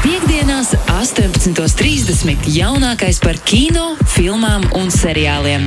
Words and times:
Piektdienās, 0.00 0.72
18.30. 0.96 2.46
jaunākais 2.54 3.18
par 3.20 3.36
kino, 3.44 3.92
filmām 4.08 4.64
un 4.78 4.88
seriāliem. 4.92 5.66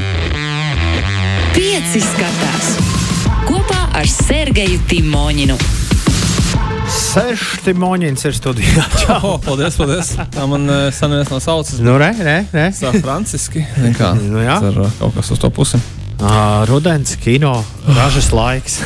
Pieci 1.54 2.02
skatās 2.02 2.72
kopā 3.46 3.84
ar 4.00 4.10
Sergeju 4.10 4.80
Timoņinu. 4.90 5.58
Seši 6.94 7.74
moņķis 7.78 8.26
ir 8.30 8.38
studijā. 8.38 8.86
Oh, 9.24 9.38
paldies, 9.42 9.78
paldies. 9.78 10.14
Tā 10.34 10.46
man 10.50 10.66
uh, 10.70 10.88
sanāca 10.94 11.36
no 11.36 11.40
sauces. 11.44 11.82
Nu, 11.84 11.96
re, 12.02 12.10
re, 12.18 12.38
re. 12.54 12.66
Tā 12.74 12.92
franciski. 12.98 13.62
Zin 13.78 13.94
Kā, 13.98 14.14
Nu, 14.18 14.42
jā. 14.42 14.58
ar 14.58 14.82
uh, 14.88 14.90
kaut 15.00 15.14
kas 15.20 15.30
uz 15.36 15.42
to 15.42 15.52
pusi. 15.54 15.78
Uh, 16.24 16.64
rudens, 16.70 17.16
kino, 17.22 17.54
ražas 17.98 18.32
laiks. 18.34 18.80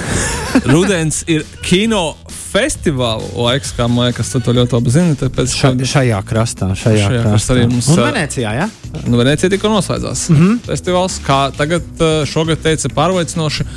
Rudens 0.66 1.24
ir 1.28 1.44
kino 1.62 2.16
festivāla 2.48 3.28
laiks, 3.36 3.74
kā 3.78 3.88
man 3.92 4.08
liekas, 4.08 4.32
tu 4.32 4.40
to 4.44 4.54
ļoti 4.56 4.78
labi 4.78 4.94
zini. 4.94 5.18
Tāpēc, 5.20 5.54
Ša, 5.60 5.72
ka, 5.78 5.90
šajā 5.92 6.22
krastā, 6.28 6.70
šajā, 6.74 7.04
Šajā 7.04 7.22
krastā. 7.22 7.30
krastā 7.30 7.56
arī 7.56 7.66
mums, 7.70 7.90
Un 7.94 8.02
Venecijā, 8.02 8.54
jā? 8.58 8.70
nu, 9.08 9.18
Venecija 9.20 9.52
tikko 9.54 9.72
noslēdzās. 9.74 10.30
Mm. 10.30 10.38
-hmm. 10.40 10.60
Festivāls, 10.70 11.20
kā 11.28 11.40
tagad 11.58 11.84
šogad 12.26 12.64
teica, 12.64 12.90
pārliecinoši 12.90 13.68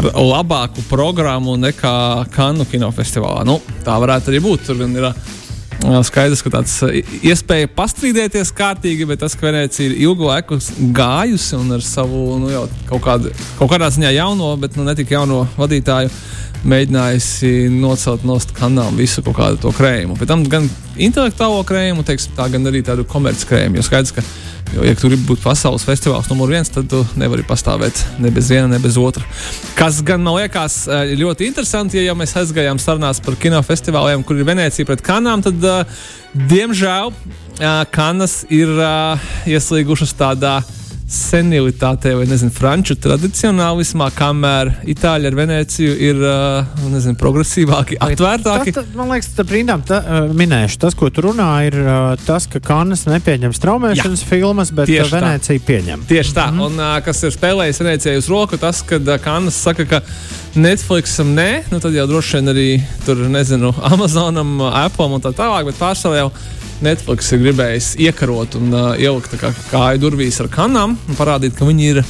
ar 0.00 0.04
labāku 0.14 0.82
programmu 0.88 1.56
nekā 1.56 2.26
Kanu 2.30 2.64
kinofestivālā. 2.64 3.44
Nu, 3.44 3.60
tā 3.84 3.98
varētu 4.00 4.30
arī 4.30 4.40
būt. 4.40 4.66
Tur 4.66 4.76
gan 4.76 4.96
ir 4.96 5.12
skaidrs, 6.06 6.42
ka 6.44 6.52
tāds 6.52 6.74
uh, 6.84 6.92
iespēja 7.24 7.70
pastrīdēties 7.76 8.52
kārtīgi, 8.56 9.06
bet 9.08 9.22
tas, 9.24 9.36
ka 9.38 9.48
Venecija 9.48 9.88
ir 9.88 9.96
ilgu 10.06 10.28
laiku 10.28 10.58
gājusi 10.96 11.56
un 11.58 11.76
ar 11.76 11.84
savu 11.84 12.38
nu, 12.40 12.50
jau 12.52 12.66
kaut, 12.90 13.02
kādu, 13.06 13.32
kaut 13.58 13.72
kādā 13.72 13.90
ziņā 13.92 14.12
jauno, 14.18 14.52
bet 14.60 14.76
nu, 14.78 14.84
ne 14.86 14.94
tik 14.98 15.12
jauno 15.16 15.46
vadītāju 15.56 16.12
mēģinājusi 16.68 17.70
nocelt 17.72 18.24
no 18.28 18.36
kanāla 18.56 18.92
visu 18.96 19.22
kaut 19.24 19.38
kādu 19.38 19.60
to 19.62 19.72
krējumu. 19.76 20.16
Pēc 20.18 20.28
tam 20.28 20.44
gan 20.50 20.68
intelektuālo 21.00 21.62
krējumu, 21.68 22.04
teiksim, 22.06 22.34
tā, 22.36 22.48
gan 22.52 22.68
arī 22.68 22.82
tādu 22.84 23.06
komerciālu 23.08 23.48
krējumu. 23.50 23.78
Jo 23.78 23.84
skaidrs, 23.86 24.12
ka, 24.16 24.24
jo, 24.74 24.84
ja 24.84 24.96
tu 24.98 25.08
gribi 25.08 25.28
būt 25.30 25.44
pasaules 25.44 25.86
festivāls 25.88 26.28
numur 26.32 26.52
viens, 26.52 26.68
tad 26.72 26.90
tu 26.92 27.00
nevari 27.20 27.46
pastāvēt 27.48 28.02
ne 28.20 28.32
bez 28.34 28.50
viena, 28.52 28.68
ne 28.70 28.80
bez 28.82 28.98
otra. 29.00 29.24
Kas 29.78 30.02
gan 30.06 30.24
man 30.24 30.36
liekas 30.36 30.82
eh, 30.88 31.14
ļoti 31.20 31.48
interesanti, 31.48 32.00
ja 32.00 32.10
jau 32.10 32.18
mēs 32.20 32.36
aizgājām 32.42 32.82
sarunās 32.82 33.22
par 33.24 33.38
kinofestivāliem, 33.40 34.26
kur 34.26 34.40
ir 34.40 34.48
Venecija 34.48 34.88
pret 34.88 35.04
kanām, 35.06 35.44
tad, 35.46 35.64
uh, 35.64 36.04
diemžēl, 36.50 37.14
uh, 37.14 37.70
kanas 37.94 38.42
ir 38.52 38.68
uh, 38.76 39.30
ieslīgušas 39.48 40.14
tādā 40.18 40.58
senilitātē, 41.10 42.12
vai 42.14 42.26
nezinu, 42.30 42.52
franču 42.54 42.94
tradicionālismā, 43.02 44.06
kamēr 44.14 44.70
Itāļi 44.92 45.26
ar 45.26 45.36
Venēciju 45.38 45.94
ir 46.06 46.20
uh, 46.22 46.84
nezinu, 46.92 47.16
progresīvāki, 47.18 47.98
atvērtāki. 48.06 48.74
Tas, 48.76 48.84
tas, 48.86 48.92
man 48.94 49.10
liekas, 49.10 49.32
tā 49.34 49.44
brīnām 49.48 49.82
tā, 49.86 49.98
uh, 50.00 50.28
minēšu. 50.38 50.78
Tas, 50.84 50.94
ko 50.98 51.10
tu 51.10 51.24
runā, 51.26 51.48
ir 51.66 51.78
uh, 51.82 52.12
tas, 52.26 52.46
ka 52.50 52.62
Kanas 52.62 53.08
nepieņem 53.10 53.54
straumēšanas 53.56 54.22
filmas, 54.28 54.70
bet 54.74 54.92
Tieši 54.92 55.08
uh, 55.08 55.16
tā. 55.16 55.24
Venecija 55.24 55.64
pieņem. 55.66 56.06
Tieši 56.10 56.36
tā, 56.36 56.46
mm 56.52 56.62
-hmm. 56.62 56.78
un 56.78 57.02
kas 57.08 57.24
ir 57.26 57.34
spēlējis 57.34 57.82
Venecijai 57.82 58.22
uz 58.22 58.30
roku, 58.30 58.60
tas, 58.60 58.84
ka 58.86 59.02
uh, 59.02 59.18
Kanas 59.24 59.58
saka, 59.58 59.84
ka 59.90 60.00
Netflixam 60.54 61.34
nē, 61.34 61.50
nu 61.70 61.82
tad 61.82 61.94
jau 61.94 62.06
droši 62.06 62.38
vien 62.38 62.54
arī 62.54 62.68
tur, 63.06 63.26
nezinu, 63.26 63.74
Amazonam, 63.92 64.60
Apple 64.62 65.10
un 65.10 65.26
tā 65.26 65.34
tālāk, 65.34 65.66
bet 65.66 65.82
pārsvarā 65.82 66.22
jau 66.22 66.30
Netflix 66.84 67.30
ir 67.34 67.42
gribējis 67.44 67.92
iekarot 68.00 68.56
un 68.58 68.72
uh, 68.72 68.92
ielikt 68.96 69.34
kā 69.40 69.52
kāju 69.70 70.00
durvīs 70.06 70.40
ar 70.40 70.48
kanām 70.52 70.96
un 70.96 71.18
parādīt, 71.18 71.56
ka 71.58 71.68
viņi 71.68 71.90
ir 71.92 72.02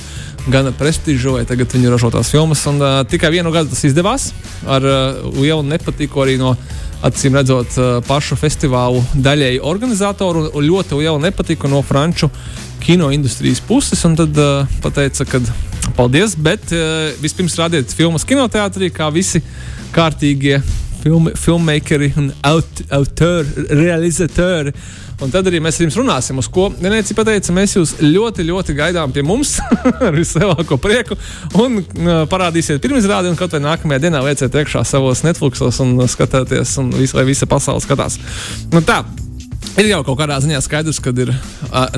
gana 0.50 0.72
prestižoja 0.72 1.48
tagad 1.48 1.74
viņu 1.74 1.90
ražotās 1.92 2.30
filmas. 2.32 2.62
Un, 2.70 2.78
uh, 2.82 3.00
tikai 3.10 3.32
vienu 3.34 3.52
gadu 3.54 3.72
tas 3.72 3.82
izdevās 3.88 4.30
ar 4.66 4.86
uh, 4.86 5.24
lielu 5.40 5.64
nepatiku 5.66 6.22
arī 6.24 6.38
no 6.40 6.54
acīm 7.00 7.32
redzot 7.38 7.78
pašu 8.04 8.36
festivālu 8.36 9.00
daļēji 9.24 9.62
organizatoru 9.64 10.50
un 10.52 10.66
ļoti 10.66 10.98
lielu 10.98 11.16
nepatiku 11.22 11.70
no 11.72 11.80
franču 11.80 12.28
kino 12.84 13.08
industrijas 13.14 13.62
puses. 13.64 14.02
Tad 14.02 14.40
uh, 14.40 14.68
pateica, 14.84 15.24
ka 15.24 15.40
paldies, 15.96 16.36
bet 16.36 16.72
uh, 16.76 17.08
vispirms 17.24 17.56
rādiet 17.60 17.96
filmas 17.96 18.28
kinoteātrī, 18.28 18.92
kā 18.92 19.08
visi 19.14 19.42
kārtīgie 19.94 20.60
film, 21.02 21.30
filmmakeri 21.36 22.12
un 22.20 22.32
aut, 22.46 22.82
autori, 22.88 23.68
realizatori. 23.68 24.74
Un 25.20 25.28
tad 25.28 25.50
arī 25.50 25.58
mēs 25.60 25.76
ar 25.76 25.84
jums 25.84 25.98
runāsim, 26.00 26.38
uz 26.40 26.48
ko 26.48 26.70
Venecija 26.80 27.16
pateica, 27.18 27.52
mēs 27.52 27.74
jūs 27.76 27.90
ļoti, 28.00 28.46
ļoti 28.48 28.76
gaidām 28.78 29.12
pie 29.12 29.24
mums 29.26 29.58
ar 30.06 30.16
vislielāko 30.16 30.78
prieku. 30.80 31.18
Un 31.60 31.82
uh, 31.82 32.22
parādīsiet 32.30 32.80
pirmizrādi, 32.80 33.28
un 33.28 33.36
kaut 33.36 33.52
vai 33.52 33.60
nākamajā 33.66 34.06
dienā 34.06 34.22
lieciet 34.24 34.56
iekšā 34.62 34.84
savos 34.88 35.24
Netflixos 35.26 35.82
un 35.84 35.98
skatāties, 36.08 36.72
un 36.80 36.88
visu, 36.96 37.18
lai 37.20 37.26
visa 37.28 37.48
pasaule 37.50 37.84
skatās. 37.84 38.16
Nu, 38.72 38.80
tā, 38.80 39.02
Ir 39.78 39.86
jau 39.86 40.00
kaut 40.04 40.18
kādā 40.18 40.36
ziņā 40.42 40.58
skaidrs, 40.64 40.98
ka 41.02 41.12
ir 41.22 41.30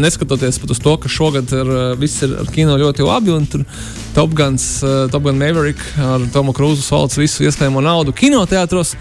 neskatoties 0.00 0.58
pat 0.60 0.74
uz 0.74 0.80
to, 0.82 0.92
ka 1.00 1.10
šogad 1.10 1.52
ir, 1.56 1.70
viss 2.00 2.20
ir 2.26 2.34
ar 2.42 2.50
kino 2.52 2.76
ļoti 2.80 3.06
labi, 3.06 3.32
un 3.32 3.46
tur 3.48 3.64
Top 4.16 4.34
Guns, 4.36 4.66
Top 5.12 5.24
Gun 5.24 5.40
Maverick 5.40 5.80
ar 5.96 6.26
Tomu 6.34 6.52
Krūzu 6.56 6.84
valsts 6.84 7.20
visu 7.20 7.48
iespējamo 7.48 7.84
naudu 7.84 8.12
kinoteātros, 8.16 8.92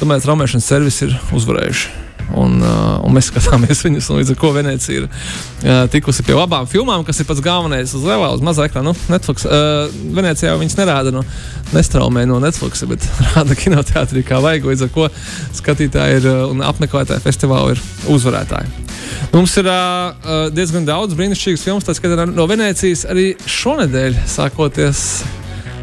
tomēr 0.00 0.20
traumēšanas 0.24 0.68
servis 0.74 1.00
ir 1.08 1.16
uzvarējuši. 1.32 2.07
Un, 2.36 2.58
uh, 2.60 2.98
un 3.06 3.14
mēs 3.16 3.30
skatāmies 3.30 3.80
viņus, 3.86 4.10
un 4.12 4.20
līdz 4.20 4.32
ar 4.34 4.38
to 4.40 4.50
Venecija 4.52 5.00
ir 5.00 5.06
uh, 5.08 5.86
tikusi 5.92 6.24
pie 6.26 6.36
labām 6.36 6.68
filmām, 6.68 7.04
kas 7.06 7.22
ir 7.22 7.28
pats 7.28 7.40
galvenais 7.44 7.94
uz 7.96 8.04
lielā, 8.04 8.28
uz 8.36 8.44
mazā 8.44 8.66
ekrāna. 8.68 8.92
Nu, 8.92 9.08
Netflix, 9.12 9.46
uh, 9.48 9.88
Venecijā 10.16 10.52
viņas 10.60 10.76
nerāda, 10.80 11.14
no, 11.14 11.24
nestraumē 11.72 12.26
no 12.28 12.40
Netflix, 12.42 12.84
bet 12.90 13.06
rāda 13.32 13.56
kinoteātrī 13.58 14.24
kā 14.28 14.42
vajag. 14.44 14.68
Līdz 14.68 14.84
ar 14.88 14.92
to 14.92 15.08
skatītāji 15.62 16.20
ir, 16.20 16.28
uh, 16.28 16.44
un 16.52 16.60
apmeklētāji 16.68 17.24
festivāla 17.24 17.72
ir 17.76 17.82
uzvarētāji. 18.12 18.86
Mums 19.32 19.56
ir 19.60 19.68
uh, 19.72 20.48
diezgan 20.52 20.84
daudz 20.88 21.16
brīnišķīgas 21.16 21.64
filmas, 21.64 21.88
tā 21.88 21.96
skatā 21.96 22.28
no 22.28 22.48
Venecijas 22.50 23.06
arī 23.08 23.30
šonadēļ, 23.48 24.22
sākoties 24.28 25.04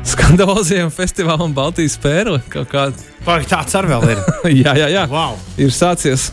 skandaloziem 0.05 0.91
festivālam 0.93 1.53
Baltijas 1.55 1.97
pērle. 2.01 2.41
Kā 2.49 2.89
Vai 3.25 3.39
tāds 3.49 3.73
arī 3.77 3.89
vēl 3.93 4.11
ir? 4.13 4.25
jā, 4.63 4.75
jā, 4.83 4.89
jā. 4.93 5.05
Wow. 5.09 5.39
Ir 5.57 5.73
sācies. 5.73 6.29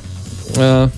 Uh, 0.58 0.90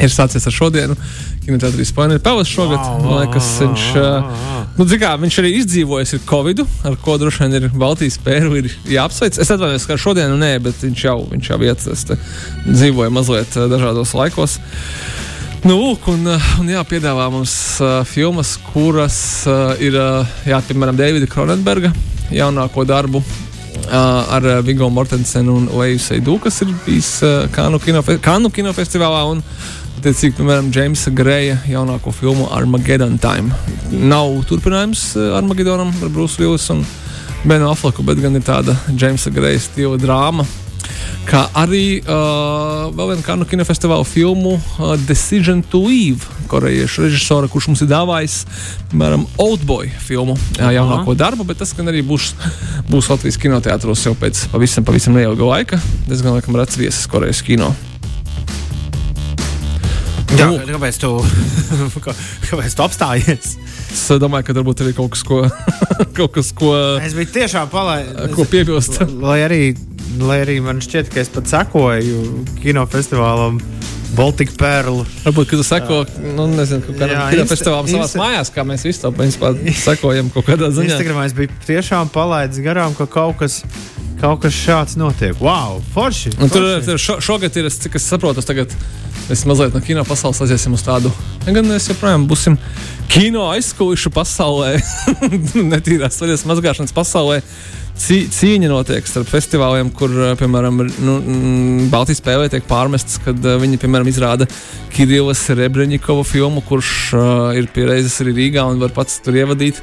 ir 0.00 0.12
sācies 0.12 0.46
ar 0.46 0.54
šodienu. 0.54 0.96
Kinoteātris 1.40 1.90
Spānijas 1.90 2.22
pavasarī 2.22 2.52
šogad. 2.52 2.80
Wow, 2.84 3.00
Man 3.04 3.22
liekas, 3.24 3.48
viņš, 3.62 3.86
uh, 3.98 4.42
nu, 4.76 4.86
kā, 5.00 5.14
viņš 5.22 5.38
arī 5.42 5.52
izdzīvojis 5.58 6.14
ar 6.18 6.22
Covid, 6.28 6.62
ar 6.86 6.98
ko 7.02 7.16
droši 7.20 7.46
vien 7.46 7.56
ir 7.58 7.68
Baltijas 7.80 8.20
pēru 8.22 8.60
ir 8.60 8.70
jāapsveic. 8.92 9.40
Es 9.40 9.50
atvainojos, 9.50 9.88
ka 9.88 9.96
ar 9.96 10.04
šodienu 10.04 10.36
nē, 10.40 10.52
bet 10.62 10.84
viņš 10.84 11.06
jau, 11.08 11.16
viņš 11.32 11.50
jau 11.54 11.58
ietas, 11.66 12.04
dzīvoja 12.68 13.14
mazliet 13.14 13.58
uh, 13.58 13.66
dažādos 13.72 14.14
laikos. 14.18 14.60
Nu, 15.60 15.74
lūk, 15.76 16.06
un, 16.08 16.22
uh, 16.24 16.44
un 16.62 16.68
jā, 16.72 16.80
piedāvā 16.88 17.26
mums 17.28 17.52
uh, 17.84 17.98
filmas, 18.08 18.54
kuras 18.70 19.16
uh, 19.44 19.74
ir, 19.76 19.92
uh, 19.92 20.30
jā, 20.48 20.56
piemēram, 20.64 20.96
Davida 20.96 21.28
Kronenberga 21.28 21.90
jaunāko 22.32 22.86
darbu 22.88 23.20
uh, 23.20 23.92
ar 23.92 24.46
uh, 24.48 24.54
Vigo 24.64 24.88
Mortensenu 24.88 25.58
un 25.60 25.66
Leju 25.76 25.98
Seidu, 26.00 26.38
kas 26.40 26.62
ir 26.64 26.72
bijis 26.86 27.10
uh, 27.26 27.44
Kānu, 27.52 27.76
kinofe 27.84 28.16
Kānu 28.24 28.48
kinofestivālā. 28.56 29.20
Un, 29.34 29.44
Attiecīgi, 30.00 30.38
piemēram, 30.38 30.70
Jamesa 30.72 31.12
Greja 31.12 31.58
jaunāko 31.68 32.08
filmu 32.16 32.46
Armageddon 32.56 33.18
Time. 33.20 33.52
Nav 33.92 34.38
turpinājums 34.48 35.10
uh, 35.20 35.34
Armageddonam 35.36 35.92
ar 35.92 36.14
Bruce 36.14 36.40
Willis 36.40 36.70
un 36.72 36.80
Benu 37.44 37.68
Afleku, 37.68 38.00
bet 38.08 38.24
gan 38.24 38.40
ir 38.40 38.48
tāda 38.48 38.78
Jamesa 38.96 39.28
Greja 39.28 39.60
stila 39.68 40.00
drāma. 40.00 40.48
Kā 41.30 41.44
arī 41.54 42.00
uh, 42.02 42.88
vēl 42.90 43.12
viena 43.12 43.22
Kanu 43.22 43.44
kinofestivāla 43.46 44.02
filmu 44.08 44.56
uh, 44.58 44.96
Decision 45.06 45.60
to 45.62 45.78
Leave, 45.84 46.26
korejiešu 46.50 47.04
režisora, 47.06 47.46
kurš 47.46 47.68
mums 47.70 47.84
ir 47.84 47.90
dāvājis, 47.92 48.40
piemēram, 48.90 49.28
Oldboy 49.38 49.92
filmu, 50.02 50.34
jā, 50.58 50.72
jaunāko 50.74 51.14
darbu, 51.14 51.46
bet 51.46 51.60
tas 51.62 51.70
gan 51.78 51.86
arī 51.92 52.02
būs, 52.08 52.32
būs 52.90 53.12
Latvijas 53.12 53.38
kinoteātros 53.38 54.02
jau 54.08 54.16
pēc 54.18 54.42
pavisam, 54.50 54.82
pavisam 54.88 55.14
neilga 55.14 55.46
laika. 55.52 55.78
Diezgan 56.10 56.34
laikam 56.34 56.58
redzams 56.58 56.82
viesis 56.82 57.06
Korejas 57.10 57.44
kino. 57.46 57.70
Jā, 60.30 60.46
Nu. 60.46 60.58
kāpēc 60.62 60.98
tu, 61.02 61.08
kā- 62.04 62.14
kāpēc 62.46 62.74
tu 62.78 62.82
apstājies? 62.84 63.54
Es 63.90 64.04
domāju, 64.22 64.46
ka 64.46 64.54
varbūt 64.54 64.82
arī 64.84 64.92
kaut 64.94 65.10
kas, 65.14 65.24
ko, 65.26 65.40
kaut 66.16 66.30
kas, 66.36 66.52
ko, 66.56 66.70
Es 67.02 67.16
biju 67.18 67.32
tiešām 67.34 67.66
palaidis. 67.72 68.30
ko 68.36 68.46
piebilst. 68.48 69.00
Lai 69.20 69.40
arī, 69.42 69.58
lai 70.18 70.40
arī 70.44 70.58
man 70.64 70.80
šķiet, 70.82 71.10
ka 71.12 71.20
es 71.22 71.30
pat 71.32 71.46
sekoju 71.50 72.44
kinofestivālam 72.62 73.60
Baltika 74.16 74.52
Perlu. 74.58 75.04
Varbūt, 75.22 75.46
ka 75.52 75.58
tu 75.60 75.64
seko, 75.66 76.00
nu, 76.34 76.48
nezinu, 76.50 76.82
kaut 76.82 76.98
Insta- 76.98 77.46
festivālam 77.52 77.86
savās 77.86 78.10
Insta- 78.10 78.18
mājās, 78.24 78.50
kā 78.50 78.64
mēs 78.66 78.82
visi 78.88 79.00
to 79.04 79.12
principā 79.14 79.52
sekojam 79.84 80.32
kaut 80.34 80.48
kādā 80.48 80.70
ziņā. 80.74 80.96
Instagramā 80.96 81.26
es 81.28 81.36
biju 81.36 81.52
tiešām 81.68 82.10
palaidis 82.10 82.58
garām, 82.64 82.96
ka 82.98 83.06
kaut 83.06 83.38
kas, 83.38 83.60
kaut 84.20 84.42
kas 84.42 84.52
šāds 84.52 84.96
notiek. 84.98 85.38
Wow, 85.40 85.78
forši! 85.94 86.34
Un 86.40 86.50
tur, 86.50 86.66
forši. 86.66 86.86
tur 86.88 86.98
šo, 86.98 87.20
šogad 87.22 87.56
ir, 87.62 87.70
cik 87.70 87.94
es 88.00 88.10
saprotu, 88.10 88.42
tagad 88.42 88.74
mēs 89.30 89.46
mazliet 89.46 89.74
no 89.78 89.80
kino 89.80 90.02
pasaules 90.04 90.42
aiziesim 90.42 90.74
uz 90.74 90.82
tādu. 90.82 91.12
Gan 91.46 91.62
mēs 91.70 91.86
joprojām 91.92 92.26
būsim 92.26 92.58
kino 93.08 93.46
aizkulisku 93.54 94.10
pasaulē, 94.10 94.74
netīrās 95.72 96.18
vaļas 96.18 96.44
mazgāšanas 96.50 96.92
pasaulē. 96.98 97.40
Cī, 98.00 98.18
cīņa 98.32 98.70
notiek 98.70 99.06
starp 99.08 99.28
festivāliem, 99.30 99.90
kur, 99.96 100.12
uh, 100.14 100.32
piemēram, 100.38 100.80
nu, 101.04 101.16
mm, 101.18 101.88
Baltijas 101.92 102.20
spēlē 102.22 102.48
tiek 102.52 102.66
pārmestas, 102.68 103.20
kad 103.24 103.38
uh, 103.44 103.58
viņi, 103.60 103.80
piemēram, 103.82 104.08
izrāda 104.10 104.48
Kirillas 104.94 105.42
Rebreņikova 105.56 106.24
filmu, 106.26 106.62
kurš 106.66 106.92
uh, 107.16 107.24
ir 107.58 107.70
pieredzējis 107.74 108.20
arī 108.24 108.36
Rīgā 108.38 108.66
un 108.70 108.80
var 108.82 108.94
pats 108.96 109.20
tur 109.24 109.36
ievadīt. 109.40 109.82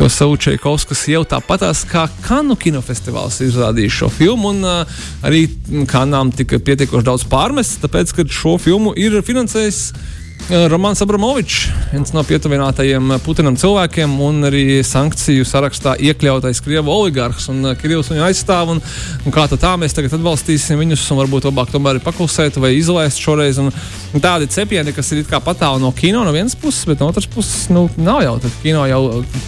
To 0.00 0.10
savu 0.12 0.38
Čeikovs, 0.40 0.86
kas 0.88 1.06
jau 1.10 1.24
tāpatās 1.28 1.84
kā 1.90 2.06
Kanu 2.26 2.58
kinofestivāls 2.60 3.40
izrādīja 3.46 3.98
šo 4.00 4.12
filmu, 4.12 4.54
un 4.54 4.62
uh, 4.66 5.00
arī 5.26 5.46
Kanām 5.90 6.32
tika 6.36 6.60
pietiekoši 6.62 7.10
daudz 7.10 7.26
pārmests, 7.30 7.80
tāpēc, 7.82 8.14
ka 8.16 8.28
šo 8.30 8.56
filmu 8.62 8.94
ir 8.98 9.18
finansējis 9.26 9.82
Romanis 10.46 11.00
Abramovičs, 11.02 11.64
viens 11.90 12.12
no 12.14 12.22
pietuvinātajiem 12.22 13.16
Putinam 13.24 13.56
cilvēkiem, 13.58 14.12
un 14.22 14.46
arī 14.46 14.78
sankciju 14.86 15.42
sarakstā 15.42 15.96
iekļautais 15.98 16.60
Krievu 16.62 16.92
oligarhs. 16.94 17.48
Un 17.50 17.72
Krievs 17.80 18.12
viņu 18.12 18.22
aizstāv, 18.28 18.70
un, 18.76 18.80
un 19.26 19.34
kā 19.34 19.48
tā 19.50 19.72
mēs 19.74 19.96
tagad 19.96 20.14
atbalstīsim 20.14 20.78
viņus, 20.78 21.02
un 21.10 21.18
varbūt 21.24 21.48
labāk 21.48 21.72
tomēr 21.74 21.98
paklusēt 22.04 22.60
vai 22.62 22.76
izlaist 22.78 23.18
šoreiz. 23.18 23.58
Un, 23.58 23.72
un 24.14 24.22
tādi 24.22 24.46
cepieni, 24.54 24.94
kas 24.94 25.10
ir 25.16 25.24
kā 25.26 25.40
patālu 25.42 25.82
no 25.82 25.90
kino 25.96 26.22
no 26.22 26.34
vienas 26.36 26.54
puses, 26.54 26.86
bet 26.86 27.02
no 27.02 27.10
otras 27.10 27.26
puses 27.26 27.66
nu, 27.74 27.88
nav 27.98 28.22
jau. 28.22 28.36
Tad 28.46 28.62
kino 28.62 28.86
jau 28.86 29.02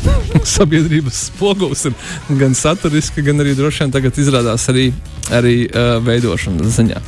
sabiedrības 0.56 1.28
spogulis 1.28 1.86
ir 1.86 1.94
gan 2.42 2.58
saturiski, 2.58 3.22
gan 3.22 3.46
arī 3.46 3.54
droši 3.54 3.86
vien 3.86 3.94
tagad 3.94 4.18
izrādās 4.18 4.66
arī, 4.74 4.88
arī 5.34 5.56
uh, 5.68 5.96
veidošanas 6.04 6.78
ziņā. 6.78 7.02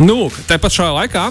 Nu, 0.00 0.30
Tāpat 0.48 0.72
šajā 0.72 0.92
laikā, 0.96 1.22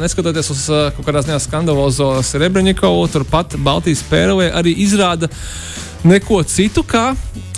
neskatoties 0.00 0.48
uz 0.54 0.62
kaut 0.96 1.04
kādā 1.04 1.20
ziņā 1.26 1.36
skandalozo 1.44 2.06
Srebrenikovu, 2.24 3.02
turpat 3.12 3.58
Baltijas 3.60 4.00
pērlē 4.08 4.46
arī 4.56 4.72
izrāda 4.80 5.28
neko 6.08 6.40
citu 6.48 6.80
kā 6.88 7.10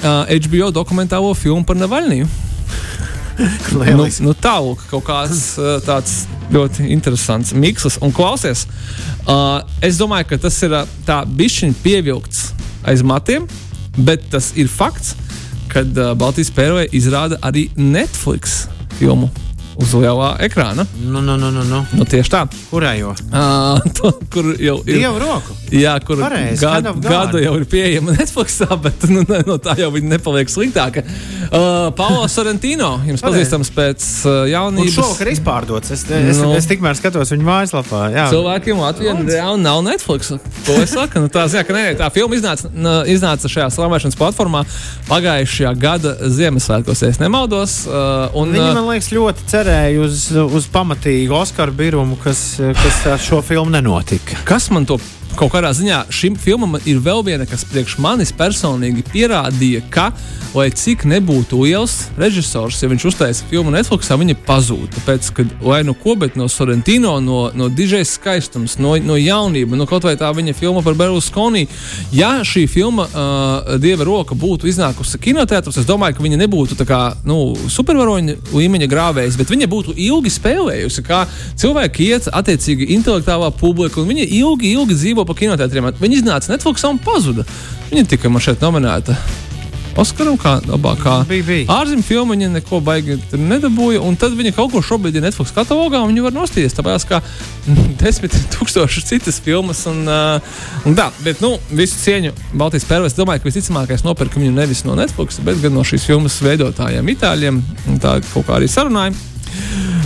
HBO 0.02 0.72
dokumentālo 0.74 1.30
filmu 1.38 1.62
par 1.68 1.78
Navaļniju. 1.78 2.26
nu, 3.78 4.08
nu, 4.26 4.34
Tālāk, 4.42 4.82
kaut 4.90 5.06
kāds 5.06 5.44
tāds 5.86 6.24
ļoti 6.52 6.90
interesants 6.92 7.54
mikslis. 7.56 7.98
Un 8.02 8.14
klausies, 8.14 8.66
uh, 9.26 9.60
es 9.84 9.98
domāju, 10.00 10.30
ka 10.32 10.40
tas 10.46 10.58
ir 10.66 10.74
tā 11.06 11.22
bišķiņa 11.26 11.78
pievilkts 11.82 12.42
aiz 12.86 13.02
matiem, 13.06 13.46
bet 13.96 14.28
tas 14.30 14.52
ir 14.58 14.70
fakts, 14.70 15.14
ka 15.76 15.84
uh, 15.84 16.14
Baltijas 16.16 16.48
pērlē 16.56 16.86
izrāda 16.96 17.36
arī 17.44 17.66
Netflix 17.76 18.62
filmu 18.96 19.28
uz 19.76 19.92
lielā 19.96 20.32
ekrāna. 20.46 20.86
Nu, 21.02 21.20
nu, 21.20 21.36
nu, 21.36 21.50
nu, 21.52 21.62
nu. 21.68 21.82
Nu, 21.96 22.06
tieši 22.08 22.32
tā. 22.32 22.42
Kurā 22.70 22.94
jau? 22.98 23.12
Uh, 23.28 23.80
to, 23.96 24.12
kur 24.32 24.52
jau 24.60 24.78
ir? 24.86 25.02
Dievu 25.02 25.20
roku. 25.22 25.56
Jā, 25.74 25.96
kur 26.06 26.20
Pareizi, 26.22 26.62
gadu, 26.62 26.92
gadu 27.02 27.40
jau 27.42 27.52
ir 27.58 27.64
pieejama 27.68 28.14
Netflixā, 28.18 28.68
bet 28.80 29.04
nu, 29.10 29.24
ne, 29.26 29.40
no 29.48 29.56
tā 29.62 29.74
jau 29.80 29.90
viņa 29.94 30.12
nepaliek 30.16 30.50
sliktāka. 30.52 31.02
Uh, 31.46 31.90
Paulo 31.98 32.24
Sorrentino, 32.30 32.96
jums 33.06 33.22
pazīstams 33.24 33.70
pēc 33.74 34.06
uh, 34.26 34.36
jaunības. 34.50 34.86
Viņš 34.88 34.98
šovakar 35.00 35.30
izpārdots. 35.34 35.92
Es, 35.94 36.04
es, 36.10 36.40
Nu. 36.42 36.52
es 36.56 36.66
tikmēr 36.70 36.96
skatos 36.98 37.32
viņa 37.34 37.46
mājaslapā. 37.46 38.02
Jā. 38.14 38.26
Cilvēkiem 38.32 38.80
Latvijā 38.82 39.14
reāli 39.18 39.62
nav 39.62 39.82
Netflix. 39.86 40.32
To 40.66 40.78
es 40.82 40.94
saku. 40.94 41.22
Nu, 41.24 41.30
tā, 41.32 41.46
zina, 41.50 41.64
ka, 41.66 41.74
nē, 41.76 41.84
tā 41.98 42.08
filma 42.14 42.38
iznāca, 42.38 42.70
iznāca 43.10 43.50
šajā 43.50 43.68
slavēšanas 43.76 44.18
platformā 44.18 44.62
pagājušajā 45.10 45.72
gada 45.80 46.14
Ziemassvētkos, 46.36 47.02
ja 47.06 47.12
nemaldos. 47.22 47.76
Uh, 47.86 48.26
un, 48.38 48.52
Viņi, 48.54 48.72
man 48.76 48.88
liekas, 48.90 49.10
ļoti 49.14 49.46
cerēja 49.66 50.02
uz, 50.04 50.26
uz 50.30 50.66
pamatīgu 50.70 51.34
Oskaru 51.34 51.74
birumu, 51.74 52.16
kas, 52.22 52.42
kas 52.78 53.00
ar 53.10 53.22
šo 53.22 53.40
filmu 53.42 53.72
nenotika. 53.74 54.38
kas 54.46 54.70
man 54.70 54.86
to 54.86 54.98
kaut 55.36 55.52
kādā 55.52 55.70
ziņā 55.76 56.06
šim 56.12 56.36
filmam 56.40 56.78
ir 56.88 57.00
vēl 57.04 57.20
viena, 57.26 57.44
kas 57.48 57.64
priekš 57.68 57.98
manis 58.00 58.32
personīgi 58.36 59.04
pierādīja, 59.10 59.82
ka, 59.92 60.08
lai 60.56 60.70
cik 60.72 61.04
nebūtu 61.08 61.58
liels 61.60 62.06
režisors, 62.16 62.78
ja 62.80 62.88
viņš 62.88 63.04
uztaisa 63.10 63.44
filmu 63.50 63.74
Netflixā, 63.74 64.16
viņa 64.16 64.38
pazūd. 64.46 64.94
Tāpēc, 64.96 65.28
ka 65.36 65.44
lai 65.66 65.82
nu 65.84 65.92
ko, 65.98 66.14
bet 66.16 66.38
no 66.40 66.48
Sorrentino, 66.48 67.18
no, 67.20 67.42
no 67.52 67.68
DJs 67.68 68.14
skaistums, 68.16 68.78
no, 68.80 68.94
no 69.04 69.18
jaunība, 69.20 69.76
no 69.76 69.84
kaut 69.88 70.06
vai 70.08 70.14
tā 70.16 70.30
viņa 70.32 70.56
filma 70.56 70.80
par 70.86 70.96
Berlusconi, 70.96 71.66
ja 72.16 72.32
šī 72.46 72.64
filma 72.72 73.04
uh, 73.10 73.76
Dieva 73.82 74.06
roka 74.08 74.36
būtu 74.38 74.70
iznākusi 74.70 75.20
kinoteātros, 75.20 75.76
es 75.82 75.88
domāju, 75.88 76.16
ka 76.16 76.24
viņa 76.24 76.40
nebūtu 76.46 76.78
kā 76.88 77.02
nu, 77.28 77.52
supervaroņa 77.72 78.38
līmeņa 78.54 78.88
grāvējs, 78.88 79.36
bet 79.36 79.52
viņa 79.52 79.68
būtu 79.68 79.96
ilgi 80.08 80.32
spēlējusi, 80.32 81.04
kā 81.04 81.24
cilvēki 81.60 82.08
iet 82.08 82.30
attiecīgi 82.32 82.88
intelektuālā 82.96 83.52
publika, 83.60 84.00
un 84.00 84.08
viņa 84.14 84.28
ilgi, 84.40 84.72
ilgi 84.72 84.96
dzīvo 84.96 85.25
pa 85.28 85.36
kinoteātriem. 85.38 85.90
Viņa 86.00 86.20
iznāca 86.22 86.54
Netflixā 86.54 86.92
un 86.92 87.02
pazuda. 87.02 87.46
Viņa 87.90 88.06
tika 88.14 88.32
man 88.32 88.44
šeit 88.44 88.64
nominēta. 88.64 89.16
Oskaram, 89.96 90.34
kā 90.36 90.58
labākā 90.68 91.22
ārzemju 91.72 92.04
filma, 92.04 92.34
viņa 92.34 92.50
neko 92.58 92.82
baigi 92.84 93.16
nedabūja. 93.32 94.02
Un 94.04 94.18
tad 94.20 94.34
viņa 94.36 94.52
kaut 94.56 94.74
ko 94.74 94.82
šobrīd 94.84 95.16
ir 95.16 95.24
Netflix 95.24 95.54
katalogā, 95.56 96.02
un 96.04 96.12
viņa 96.12 96.24
var 96.26 96.34
nostīties. 96.36 96.76
Tāpēc 96.76 97.06
kā 97.08 97.22
desmit 98.02 98.36
tūkstoši 98.52 99.04
citas 99.08 99.40
filmas. 99.40 99.80
Un, 99.88 100.02
uh, 100.04 100.58
un 100.84 100.98
tā, 100.98 101.08
bet, 101.24 101.40
nu, 101.44 101.54
visu 101.72 101.96
cieņu 102.02 102.34
Baltijas 102.52 102.84
pērvēs. 102.90 103.16
Domāju, 103.16 103.42
ka 103.42 103.48
visticamākais 103.48 104.04
nopirka 104.04 104.42
viņu 104.42 104.52
nevis 104.58 104.84
no 104.84 104.98
Netflix, 104.98 105.40
bet 105.46 105.64
gan 105.64 105.72
no 105.76 105.86
šīs 105.86 106.04
filmas 106.10 106.36
veidotājiem, 106.44 107.14
itāļiem. 107.16 107.62
Tā 108.04 108.18
kaut 108.34 108.50
kā 108.50 108.60
arī 108.60 108.68
sarunājām. 108.68 109.16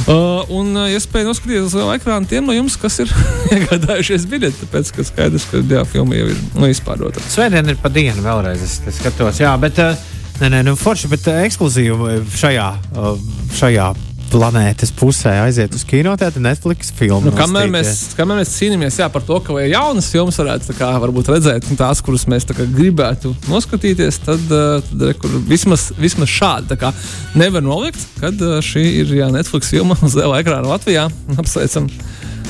Uh, 0.08 0.40
un 0.56 0.72
uh, 0.74 0.86
iespēja 0.90 1.28
noskatīties 1.28 1.74
lielu 1.76 1.92
ekrānu 1.94 2.28
tiem 2.30 2.46
no 2.48 2.54
jums, 2.56 2.76
kas 2.80 3.00
ir 3.04 3.10
iegādājušies 3.56 4.24
biļeti. 4.30 4.64
Tāpēc, 4.64 4.92
ka 4.96 5.06
skaidrs, 5.06 5.48
ka 5.50 5.60
jā, 5.60 5.84
filma 5.88 6.16
jau 6.16 6.30
ir 6.32 6.40
nu, 6.56 6.70
izpārdota. 6.72 7.22
Svētdien 7.30 7.68
ir 7.68 7.80
pa 7.82 7.92
dienu 7.92 8.24
vēlreiz. 8.24 8.64
Es, 8.64 8.78
es 8.88 9.00
skatos, 9.02 9.42
jā, 9.42 9.52
bet, 9.60 9.80
uh, 9.84 9.98
nē, 10.40 10.52
nē, 10.56 10.62
nu, 10.70 10.76
forši, 10.80 11.10
bet 11.12 11.28
uh, 11.28 11.42
ekskluzīvi 11.44 12.22
šajā, 12.40 12.70
uh, 12.96 13.12
šajā 13.60 13.90
planētas 14.30 14.92
pusē 14.96 15.32
aiziet 15.44 15.74
uz 15.76 15.82
kinoteātru 15.88 16.42
Netflix 16.44 16.92
filmu. 16.96 17.30
Nu, 17.30 17.34
kamēr, 17.36 17.70
mēs, 17.72 18.12
kamēr 18.18 18.40
mēs 18.40 18.54
cīnāmies 18.56 19.00
jā, 19.00 19.08
par 19.12 19.24
to, 19.26 19.40
ka 19.44 19.56
vai 19.56 19.66
jaunas 19.70 20.10
filmas 20.12 20.38
varētu 20.40 20.76
kā, 20.78 20.92
redzēt, 21.34 21.68
un 21.70 21.80
tās, 21.80 22.02
kuras 22.04 22.26
mēs 22.30 22.48
kā 22.50 22.66
gribētu 22.70 23.34
noskatīties, 23.50 24.22
tad, 24.26 24.46
uh, 24.54 24.78
tad 24.86 25.06
re, 25.10 25.16
vismaz, 25.50 25.90
vismaz 26.00 26.32
šādi 26.32 26.78
kā 26.80 26.92
nevar 27.38 27.64
nolikt, 27.66 28.06
kad 28.22 28.40
uh, 28.44 28.58
šī 28.64 28.86
ir 29.02 29.14
jā, 29.20 29.30
Netflix 29.34 29.72
filma 29.74 29.98
uz 30.06 30.18
liela 30.18 30.42
ekrāna 30.42 30.74
Latvijā. 30.74 31.08
Apsveicam! 31.40 31.90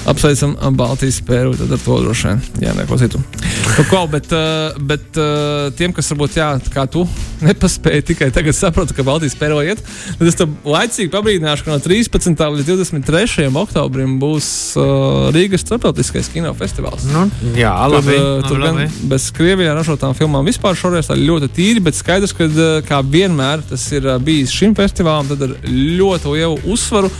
Apsveicam 0.09 0.55
Baltijas 0.77 1.21
pēru, 1.27 1.53
tad 1.59 1.73
ar 1.75 1.81
to 1.83 1.97
droši 2.01 2.31
vien 2.31 2.41
jāneklausītu. 2.65 3.21
Nu, 3.21 3.85
ko, 3.91 4.01
bet, 4.11 4.31
uh, 4.33 4.77
bet 4.81 5.19
uh, 5.21 5.69
tiem, 5.77 5.93
kas 5.97 6.09
varbūt, 6.13 6.39
jā, 6.41 6.49
kā 6.73 6.87
tu, 6.91 7.05
nepaspēja 7.47 8.07
tikai 8.09 8.31
tagad 8.35 8.57
saprot, 8.57 8.95
ka 8.97 9.05
Baltijas 9.07 9.37
pēru 9.39 9.61
iet, 9.67 9.83
tad 10.19 10.31
es 10.31 10.39
tam 10.39 10.55
laicīgi 10.65 11.13
pabrīdināšu, 11.13 11.67
ka 11.67 11.75
no 11.75 11.83
13. 11.85 12.33
līdz 12.57 12.71
23. 12.73 13.49
oktobrim 13.63 14.17
būs 14.23 14.49
uh, 14.81 15.29
Rīgas 15.37 15.67
starptautiskais 15.67 16.33
kinofestivāls. 16.33 17.05
Nu, 17.13 17.27
jā, 17.59 17.75
labi. 17.93 18.17
Tur, 18.17 18.25
uh, 18.25 18.31
labi, 18.39 18.49
tur 18.49 18.65
gan 18.65 19.11
bez 19.13 19.29
Krievijā 19.37 19.75
ražotām 19.77 20.17
filmām 20.17 20.49
vispār 20.49 20.79
šoreiz 20.79 21.11
tā 21.11 21.19
ir 21.19 21.29
ļoti 21.29 21.53
tīri, 21.61 21.85
bet 21.85 21.99
skaidrs, 21.99 22.35
ka 22.37 22.49
uh, 22.49 22.81
kā 22.89 23.03
vienmēr 23.05 23.65
tas 23.69 23.85
ir 23.93 24.09
uh, 24.09 24.17
bijis 24.23 24.55
šim 24.55 24.75
festivālam, 24.79 25.29
tad 25.31 25.45
ar 25.49 25.57
ļoti 25.69 26.35
lielu 26.39 26.59
uzsvaru 26.73 27.13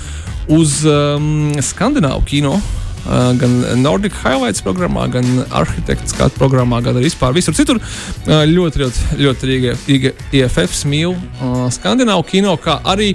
uz 0.49 0.81
um, 0.89 1.51
skandināvu 1.63 2.25
kino. 2.29 2.61
Uh, 3.01 3.33
gan 3.41 3.53
Nordic 3.81 4.13
Highlights 4.21 4.61
programmā, 4.61 5.07
gan 5.09 5.25
Arhitekts 5.57 6.13
kādā 6.13 6.37
programmā, 6.37 6.83
gan 6.85 6.99
arī 6.99 7.09
vispār 7.09 7.33
visur 7.33 7.57
citur. 7.57 7.81
Uh, 8.27 8.43
ļoti, 8.45 8.83
ļoti, 8.83 9.07
ļoti 9.25 9.49
Rīga, 9.49 9.77
Rīga 9.89 10.13
IFF 10.37 10.83
mīl 10.85 11.15
uh, 11.15 11.65
skandināvu 11.73 12.27
kino, 12.29 12.53
kā 12.61 12.77
arī 12.85 13.15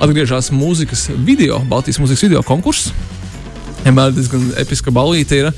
atgriežas 0.00 0.48
mūzikas 0.56 1.10
video, 1.28 1.60
Baltijas 1.68 2.00
mūzikas 2.00 2.24
video 2.24 2.42
konkurss. 2.48 2.94
Vienmēr 3.84 4.16
diezgan 4.16 4.48
episka 4.58 4.92
balīte 4.94 5.42
ir. 5.44 5.52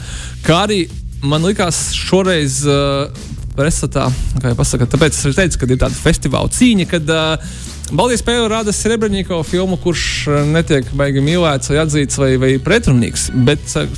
Kā 0.44 0.64
arī 0.66 0.82
man 1.22 1.46
likās 1.46 1.88
šoreiz. 1.96 2.62
Uh, 2.66 3.34
Presatā, 3.58 4.04
kā 4.38 4.52
jau 4.52 4.54
pasaka, 4.54 4.86
tāpēc 4.86 5.16
es 5.16 5.24
arī 5.26 5.34
teicu, 5.34 5.58
ka 5.58 5.66
ir 5.66 5.78
tāda 5.80 5.96
festivāla 5.98 6.46
cīņa, 6.54 6.84
kad 6.92 7.08
uh, 7.10 7.56
Baltijas 7.92 8.20
spēle 8.20 8.48
rada 8.50 8.72
Srebreniko 8.74 9.40
filmu, 9.46 9.78
kurš 9.80 10.04
uh, 10.28 10.40
netiek 10.48 10.88
baigi 10.98 11.22
mīlēts, 11.24 11.70
vai 11.72 11.78
atzīts, 11.84 12.18
vai, 12.20 12.32
vai 12.40 12.50
pretrunīgs. 12.62 13.28
Bet 13.46 13.64
uh, 13.78 13.88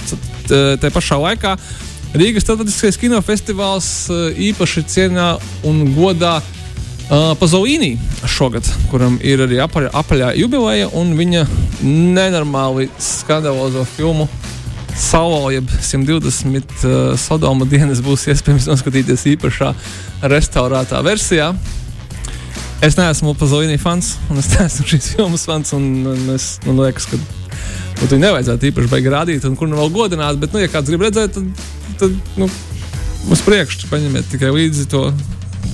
tajā 0.50 0.92
pašā 0.94 1.18
laikā 1.18 1.56
Rīgas 2.14 2.46
Startautiskais 2.46 2.98
kinofestivāls 3.00 3.90
uh, 4.10 4.28
īpaši 4.50 4.84
cienā 4.90 5.32
un 5.66 5.82
godā 5.94 6.36
uh, 6.40 7.32
Pazaulīnī 7.40 7.92
šogad, 8.30 8.66
kuram 8.90 9.18
ir 9.26 9.42
arī 9.46 9.60
apaļā, 9.62 9.92
apaļā 10.02 10.32
jubileja, 10.38 10.90
un 10.98 11.14
viņa 11.18 11.44
nenormāli 11.86 12.90
skandalozo 12.98 13.86
filmu 13.96 14.28
Salo, 15.00 15.48
jeb 15.54 15.70
120 15.70 16.82
uh, 16.84 16.96
Sodoma 17.18 17.66
dienas 17.66 18.02
būs 18.04 18.26
iespējams 18.30 18.66
noskatīties 18.70 19.28
īpašā 19.36 19.70
restaurētā 20.30 21.00
versijā. 21.06 21.52
Es 22.80 22.96
neesmu 22.96 23.34
Pazaulīnī 23.36 23.76
fans, 23.76 24.14
un 24.32 24.40
es 24.40 24.46
neesmu 24.54 24.86
šīs 24.88 25.10
filmas 25.12 25.42
fans, 25.44 25.74
un, 25.76 25.84
un 26.08 26.30
es 26.32 26.54
man 26.64 26.78
liekas, 26.80 27.10
ka 27.10 27.18
nu, 27.18 28.06
viņu 28.06 28.20
nevajadzētu 28.22 28.70
īpaši 28.70 28.88
beigās 28.88 29.14
rādīt, 29.18 29.44
un 29.44 29.58
kur 29.60 29.68
nu 29.68 29.76
vēl 29.76 29.92
godināt, 29.92 30.38
bet, 30.40 30.54
nu, 30.56 30.62
ja 30.62 30.70
kāds 30.72 30.88
grib 30.88 31.04
redzēt, 31.04 31.36
tad, 31.36 31.66
tad 32.00 32.38
nu, 32.40 32.48
uz 33.28 33.42
priekšu 33.44 33.90
paņemiet 33.90 34.30
tikai 34.32 34.54
līdzi 34.56 34.86
to 34.94 35.02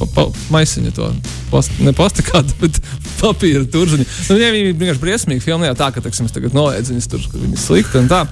pa, 0.00 0.08
pa, 0.16 0.26
maisiņu 0.50 0.92
to 0.96 1.12
post, 1.52 1.78
ne 1.78 1.94
plastikātu, 1.94 2.58
bet 2.64 2.82
papīra 3.20 3.64
turziņu. 3.72 4.06
Nu, 4.30 4.38
ja 4.40 4.50
viņi 4.54 4.74
vienkārši 4.76 5.02
briesmīgi 5.02 5.44
filmē, 5.44 5.72
tā 5.78 5.90
ka, 5.94 6.02
teiksim, 6.04 6.28
es 6.28 6.34
tagad 6.34 6.56
noliedzu 6.56 6.94
viņas 6.94 7.10
tur, 7.12 7.26
ka 7.32 7.40
viņi 7.42 7.60
slikti 7.60 8.00
un 8.00 8.10
tā. 8.10 8.22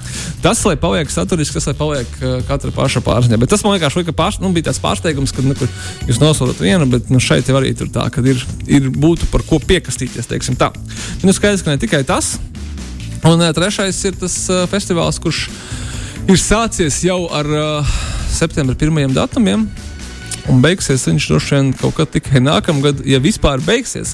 Tas, 0.45 0.63
lai 0.69 0.77
paliek 0.81 1.13
saturiski, 1.13 1.59
tas, 1.59 1.69
lai 1.71 1.77
paliek 1.79 2.17
katra 2.49 2.73
paša 2.75 3.05
pārziņā. 3.05 3.39
Bet 3.43 3.53
tas 3.55 3.65
man 3.67 3.77
vienkārši 3.77 4.03
lika 4.03 4.17
pār, 4.17 4.37
nu, 4.43 4.53
bija 4.57 4.71
tāds 4.71 4.83
pārsteigums, 4.85 5.35
ka 5.35 5.45
nu, 5.45 5.57
jūs 6.09 6.21
nosaucat 6.23 6.63
vienu, 6.65 6.89
bet 6.93 7.13
nu, 7.13 7.23
šeit 7.23 7.49
jau 7.51 7.59
arī 7.61 7.75
tur 7.79 7.93
tā, 7.93 8.09
ka 8.13 8.25
ir, 8.25 8.43
ir 8.71 8.91
būtu 8.93 9.31
par 9.33 9.45
ko 9.49 9.61
piekastīties, 9.63 10.29
teiksim 10.31 10.59
tā. 10.61 10.73
Nu, 11.25 11.35
skaidrs, 11.35 11.65
ka 11.65 11.75
ne 11.75 11.81
tikai 11.83 12.05
tas. 12.09 12.37
Un 13.25 13.41
trešais 13.57 14.03
ir 14.05 14.19
tas 14.21 14.35
uh, 14.53 14.67
festivāls, 14.69 15.17
kurš 15.23 15.47
ir 16.29 16.41
sācies 16.41 16.99
jau 17.07 17.23
ar 17.33 17.49
uh, 17.49 17.97
septembra 18.33 18.77
pirmajiem 18.77 19.15
datumiem. 19.17 19.65
Un 20.53 20.61
beigsies 20.61 21.07
viņš 21.09 21.27
droši 21.31 21.55
vien 21.55 21.71
kaut 21.79 21.95
kad 21.97 22.11
tikai 22.13 22.43
nākamgad, 22.43 23.01
ja 23.09 23.21
vispār 23.23 23.63
beigsies. 23.65 24.13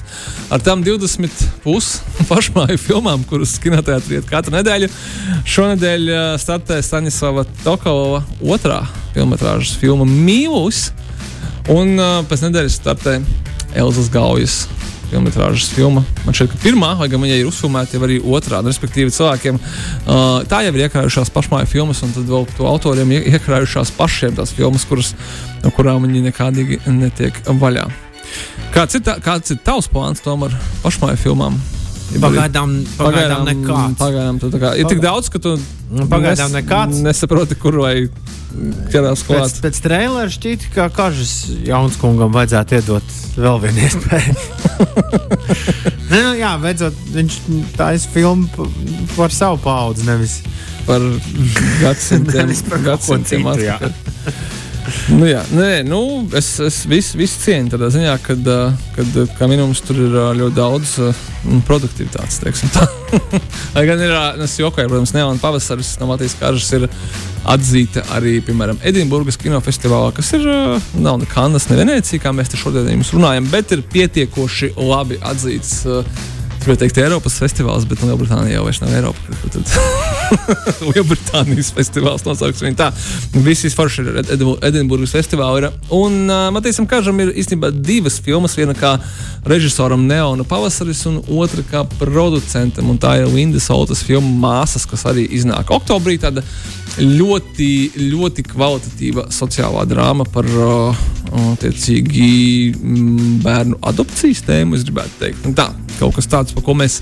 Ar 0.53 0.63
tām 0.63 0.83
20 0.85 1.43
pusi 1.65 1.99
pašmāju 2.31 2.79
filmām, 2.79 3.25
kuras 3.27 3.57
kinoteātrī 3.61 4.19
iet 4.19 4.29
katru 4.29 4.55
nedēļu. 4.55 4.87
Šonadēļ 5.51 6.07
uh, 6.07 6.21
startē 6.41 6.79
Staņislava 6.85 7.43
Tokalova 7.65 8.23
otrā 8.41 8.83
filmas 9.15 9.75
filma 9.81 10.07
Mīlus. 10.07 10.89
Un 11.71 11.97
uh, 11.99 12.21
pēc 12.29 12.47
nedēļas 12.47 12.79
startē 12.79 13.19
Elzas 13.77 14.09
Gaujas 14.11 14.63
filmas 15.11 15.71
filma. 15.75 16.03
Man 16.25 16.37
šķiet, 16.37 16.53
ka 16.53 16.61
pirmā, 16.63 16.91
lai 16.99 17.09
gan 17.11 17.23
viņa 17.23 17.39
ir 17.41 17.49
uzfilmēta, 17.49 17.97
jau 17.97 18.05
arī 18.07 18.19
otrā. 18.23 18.61
Respektīvi, 18.65 19.13
cilvēkiem 19.15 19.59
uh, 19.59 20.39
tā 20.49 20.63
jau 20.65 20.73
ir 20.75 20.85
iekrājušās 20.87 21.33
pašmāju 21.35 21.69
filmas, 21.71 22.03
un 22.05 22.15
tad 22.15 22.29
vēl 22.31 22.47
to 22.55 22.69
autoriem 22.69 23.11
iekrājušās 23.19 23.93
pašiem 23.97 24.37
tās 24.39 24.55
filmas, 24.55 24.87
kuras, 24.87 25.13
no 25.65 25.73
kurām 25.75 26.07
viņi 26.07 26.23
nekādīgi 26.29 26.81
netiek 26.87 27.43
vaļā. 27.61 27.89
Kāds 28.71 28.95
ir, 28.95 29.03
tā, 29.03 29.17
kāds 29.23 29.51
ir 29.51 29.59
tavs 29.65 29.91
plāns 29.91 30.23
tomēr 30.23 30.55
pašmāju 30.85 31.19
filmām? 31.19 31.59
Pagaidām, 32.19 32.73
pagaidām 32.97 33.45
nekāds. 33.47 33.95
Pagaidām, 33.99 34.39
tu, 34.41 34.51
kā, 34.59 34.73
ir 34.79 34.89
tik 34.89 34.99
daudz, 35.03 35.29
ka 35.31 35.39
tu 35.39 35.55
nu, 35.55 36.07
pagaidām 36.11 36.51
nes, 36.51 36.57
nekāds. 36.59 36.99
nesaproti, 37.05 37.55
kur 37.59 37.77
vai 37.83 37.95
ķerās 38.91 39.23
klāt. 39.27 39.47
Pēc, 39.47 39.59
pēc 39.63 39.79
trījuma 39.85 40.25
šķiet, 40.33 40.65
ka 40.75 40.89
kažas 40.93 41.33
jauns 41.67 41.95
kungam 42.01 42.33
vajadzētu 42.35 42.79
iedot 42.79 43.15
vēl 43.37 43.61
vienu 43.63 43.85
iespēju. 43.87 44.35
ne, 46.11 46.19
nu, 46.19 46.33
jā, 46.39 46.51
beidzot, 46.63 46.99
viņš 47.15 47.39
taisa 47.79 48.11
filmu 48.11 48.67
par 49.15 49.35
savu 49.35 49.61
paudzi, 49.63 50.07
nevis 50.09 50.41
par 50.87 51.03
gadsimtiem. 51.83 52.51
par 52.69 52.87
gadsimtiem 52.91 53.47
nu, 55.13 55.25
jā, 55.29 55.41
nē, 55.53 55.81
nu, 55.87 56.01
es, 56.37 56.53
es 56.63 56.81
visu, 56.89 57.17
visu 57.19 57.39
cienu 57.43 57.71
tādā 57.73 57.89
ziņā, 57.93 58.15
kad, 58.23 58.47
kad 58.95 59.19
kā 59.37 59.49
minimums 59.49 59.83
tur 59.85 59.99
ir 60.01 60.15
ļoti 60.39 60.55
daudz 60.57 60.95
produktivitātes. 61.67 62.63
Lai 63.75 63.85
gan 63.87 64.01
ir, 64.01 64.13
es 64.45 64.57
jokoju, 64.59 64.89
protams, 64.89 65.13
Neona 65.15 65.41
pavasaris 65.41 65.95
no 66.01 66.09
Matīs 66.11 66.37
Kāržas 66.39 66.71
ir 66.77 66.87
atzīta 67.51 68.03
arī, 68.15 68.37
piemēram, 68.45 68.81
Edinburgas 68.85 69.39
kinofestivālā, 69.41 70.11
kas 70.17 70.33
ir 70.37 70.45
nav 71.01 71.21
ne 71.21 71.29
Kanādas, 71.29 71.69
ne 71.71 71.79
Venecija, 71.79 72.21
kā 72.21 72.33
mēs 72.35 72.53
te 72.53 72.59
šodien 72.61 72.91
jums 72.93 73.13
runājam, 73.15 73.49
bet 73.53 73.73
ir 73.75 73.85
pietiekoši 73.93 74.75
labi 74.77 75.21
atzīts. 75.31 75.81
Es 76.61 76.67
gribēju 76.67 76.79
teikt, 76.83 76.97
Eiropas 77.01 77.39
festivāls, 77.41 77.87
bet 77.89 78.03
Lielbritānija 78.05 78.59
jau 78.59 78.73
nav 78.83 78.91
Eiropa. 78.93 79.37
Tad 79.49 79.71
Lielbritānijas 80.91 81.71
festivāls 81.73 82.21
nosauks 82.21 82.61
viņu 82.61 82.77
tā. 82.77 82.91
Visi 83.41 83.71
forši 83.73 84.03
ir 84.05 84.19
Edinburgas 84.67 85.15
festivāli. 85.15 85.63
Ir. 85.63 85.79
Un 85.97 86.19
uh, 86.29 86.51
Matīsam 86.53 86.85
Kažam 86.85 87.17
ir 87.23 87.31
īstenībā 87.33 87.71
divas 87.73 88.19
filmas. 88.21 88.53
Viena 88.59 88.75
kā 88.77 88.91
režisoram 89.49 90.05
Neona 90.05 90.45
Pavasaris 90.45 91.01
un 91.09 91.17
otra 91.33 91.65
kā 91.65 91.81
producentam. 91.95 92.93
Un 92.93 93.01
tā 93.01 93.15
ir 93.23 93.33
Linda 93.33 93.57
Soltas 93.57 94.05
filma 94.05 94.29
Māsas, 94.45 94.85
kas 94.85 95.07
arī 95.09 95.25
iznāk 95.33 95.73
oktobrī. 95.73 96.19
Tāda 96.21 96.45
ļoti, 96.99 97.69
ļoti 98.11 98.45
kvalitatīva 98.49 99.27
sociālā 99.31 99.85
drāma 99.87 100.25
par 100.27 100.47
uh, 100.51 101.03
attiecīgi 101.53 102.31
mm, 102.75 103.35
bērnu 103.45 103.79
adopcijas 103.91 104.43
tēmu, 104.47 104.75
es 104.75 104.85
gribētu 104.87 105.21
teikt. 105.21 105.45
Un 105.47 105.55
tā, 105.57 105.69
kaut 105.99 106.17
kas 106.17 106.27
tāds, 106.31 106.55
par 106.55 106.65
ko 106.65 106.75
mēs 106.77 106.99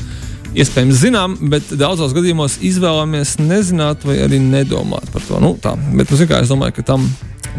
iespējams 0.57 1.01
zinām, 1.03 1.35
bet 1.51 1.73
daudzos 1.77 2.13
gadījumos 2.17 2.59
izvēlamies 2.65 3.37
nezināt 3.41 4.05
vai 4.05 4.19
arī 4.25 4.41
nedomāt 4.41 5.09
par 5.13 5.25
to. 5.25 5.41
Nu, 5.41 5.55
tā, 5.61 5.75
bet, 5.93 6.09
nu, 6.09 6.29
kā, 6.29 6.41
es 6.43 6.53
domāju, 6.53 6.77
ka 6.79 6.85
tam 6.93 7.09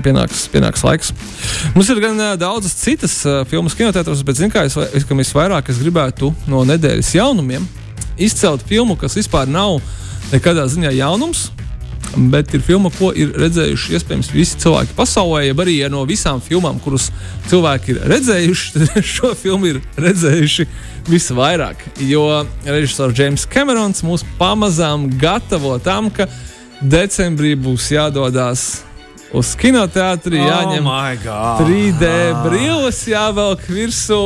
pienāks, 0.04 0.46
pienāks 0.52 0.84
laiks. 0.86 1.12
Mums 1.74 1.90
ir 1.90 2.02
gan 2.02 2.18
uh, 2.18 2.34
daudzas 2.38 2.76
citas 2.78 3.16
uh, 3.26 3.42
filmas 3.50 3.74
kinotētros, 3.78 4.22
bet, 4.26 4.38
zināmā 4.38 4.66
mērā, 4.66 4.70
es, 4.70 5.02
es, 5.02 5.08
visvairāk 5.10 5.70
es 5.72 5.82
gribētu 5.82 6.30
no 6.50 6.62
nedēļas 6.68 7.14
jaunumiem 7.18 7.66
izcelt 8.20 8.62
filmu, 8.68 8.96
kas 9.00 9.16
vispār 9.18 9.48
nav 9.50 9.80
nekādā 10.30 10.66
ziņā 10.70 10.92
jaunums, 10.98 11.48
bet 12.16 12.54
ir 12.54 12.62
filma, 12.64 12.90
ko 12.94 13.10
ir 13.16 13.32
redzējuši 13.38 13.94
iespējams 13.96 14.30
visi 14.34 14.58
cilvēki 14.62 14.96
pasaulē. 14.98 15.44
Ja 15.46 15.54
arī 15.64 15.76
ja 15.78 15.90
no 15.92 16.02
visām 16.08 16.42
filmām, 16.42 16.80
kuras 16.82 17.10
cilvēki 17.50 17.94
ir 17.94 18.02
redzējuši, 18.10 18.72
tad 18.78 19.06
šo 19.06 19.32
filmu 19.38 19.70
ir 19.70 19.80
redzējuši 20.00 20.66
visvairāk. 21.10 21.84
Jo 22.08 22.44
režisors 22.66 23.18
James 23.18 23.46
Camerons 23.50 24.04
mūs 24.06 24.26
pamazām 24.38 25.08
gatavo 25.20 25.76
tam, 25.82 26.10
ka 26.10 26.28
decembrī 26.80 27.54
būs 27.58 27.90
jādodas 27.94 28.68
uz 29.36 29.54
kinoteātri, 29.58 30.40
oh 30.42 30.48
jāņem 30.50 30.88
3D 31.60 32.10
brilles, 32.44 33.04
jāvelk 33.06 33.62
virsū. 33.70 34.22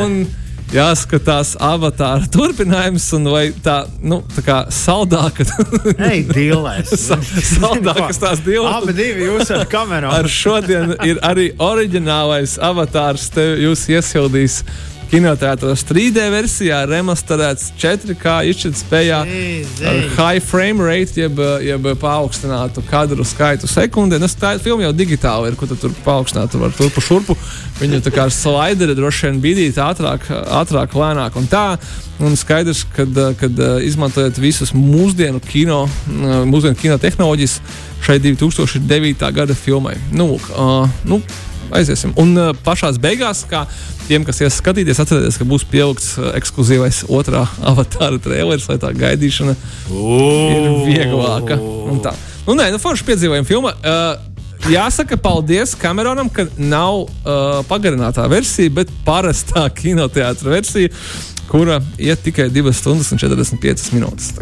Un, 0.00 0.22
jāskatās 0.74 1.54
avatāra 1.62 2.28
turpinājums, 2.30 3.06
un 3.18 3.28
vai 3.32 3.44
tā, 3.64 3.82
nu, 4.02 4.20
tā 4.34 4.44
kā 4.46 4.58
saldāka. 4.74 5.46
Ej, 6.10 6.24
dīlēs. 6.30 6.92
saldākas 7.56 8.20
tās 8.22 8.42
dīlēs. 8.46 8.78
Abi 8.80 8.94
divi 8.96 9.26
jūs 9.28 9.50
ar 9.56 9.66
kamerām. 9.70 10.14
Ar 10.14 10.30
šodien 10.30 10.94
ir 11.06 11.20
arī 11.26 11.50
oriģinālais 11.58 12.56
avatārs, 12.62 13.28
te 13.34 13.46
jūs 13.64 13.88
iesildīs 13.90 14.60
kinoteātros 15.10 15.82
3D 15.88 16.22
versijā, 16.30 16.80
remasterēts 16.88 17.72
4K 17.80 18.34
izšķirtspējā 18.50 19.18
ar 19.90 19.98
high 20.14 20.42
frame 20.44 20.84
rate, 20.86 21.18
jeb, 21.18 21.40
jeb 21.64 21.88
paaugstinātu 22.00 22.84
kadru 22.90 23.26
skaitu 23.26 23.70
sekundē. 23.70 24.20
Nu, 24.22 24.30
tā 24.30 24.54
filma 24.62 24.86
jau 24.86 24.92
digitāli 24.96 25.50
ir, 25.50 25.58
ko 25.58 25.66
tu 25.70 25.78
tur 25.80 25.94
paaugstināt, 26.04 26.52
tu 26.52 26.62
vari 26.62 26.76
turpu 26.78 27.02
šurpu. 27.04 27.36
Viņu 27.80 28.02
tā 28.06 28.14
kā 28.14 28.28
ar 28.28 28.34
slideri 28.34 28.94
droši 28.98 29.28
vien 29.28 29.42
bidīt 29.42 29.80
ātrāk, 29.82 30.28
ātrāk, 30.60 30.94
lēnāk 30.94 31.38
un 31.40 31.50
tā. 31.50 31.66
Un 32.20 32.34
skaidrs, 32.36 32.84
ka, 32.92 33.06
kad 33.40 33.60
izmantojot 33.80 34.38
visus 34.42 34.74
mūsdienu 34.76 35.40
kino, 35.40 35.86
mūsdienu 36.46 36.76
kino 36.76 36.98
tehnoloģijas 37.00 37.60
šai 38.04 38.18
2009. 38.20 39.30
gada 39.32 39.56
filmai. 39.56 39.96
Nu, 40.12 40.34
uh, 40.36 40.84
nu, 41.08 41.22
aiziesim. 41.76 42.14
Un 42.20 42.34
uh, 42.38 42.50
pašā 42.66 42.92
beigās, 43.02 43.44
kā 43.50 43.64
tiem, 44.06 44.24
kas 44.26 44.40
ies 44.42 44.58
skatīties, 44.60 45.00
atcerieties, 45.02 45.38
ka 45.40 45.46
būs 45.48 45.66
pielikts 45.70 46.14
uh, 46.18 46.32
ekskluzīvais 46.38 47.04
otrā 47.08 47.44
avatāra 47.72 48.20
traileris, 48.22 48.68
lai 48.70 48.80
tā 48.82 48.92
gaidīšana 48.96 49.56
Ooh. 49.90 50.50
ir 50.50 50.68
vieglāka. 50.88 51.60
Nu, 52.46 52.56
nē, 52.58 52.70
nu, 52.72 52.80
forši 52.82 53.06
piedzīvojam 53.06 53.48
filmu. 53.48 53.72
Uh, 53.80 54.18
Jāsaka, 54.68 55.16
paldies 55.16 55.72
Kameronam, 55.78 56.28
ka 56.28 56.44
nav 56.60 57.06
uh, 57.06 57.62
pagarinātā 57.68 58.26
versija, 58.28 58.72
bet 58.80 58.90
parastā 59.06 59.64
kinoteātra 59.80 60.52
versija 60.52 60.92
kura 61.50 61.80
iet 61.98 62.22
tikai 62.22 62.46
2 62.54 62.72
stundas 62.76 63.10
un 63.12 63.18
45 63.18 63.90
minūtes. 63.96 64.30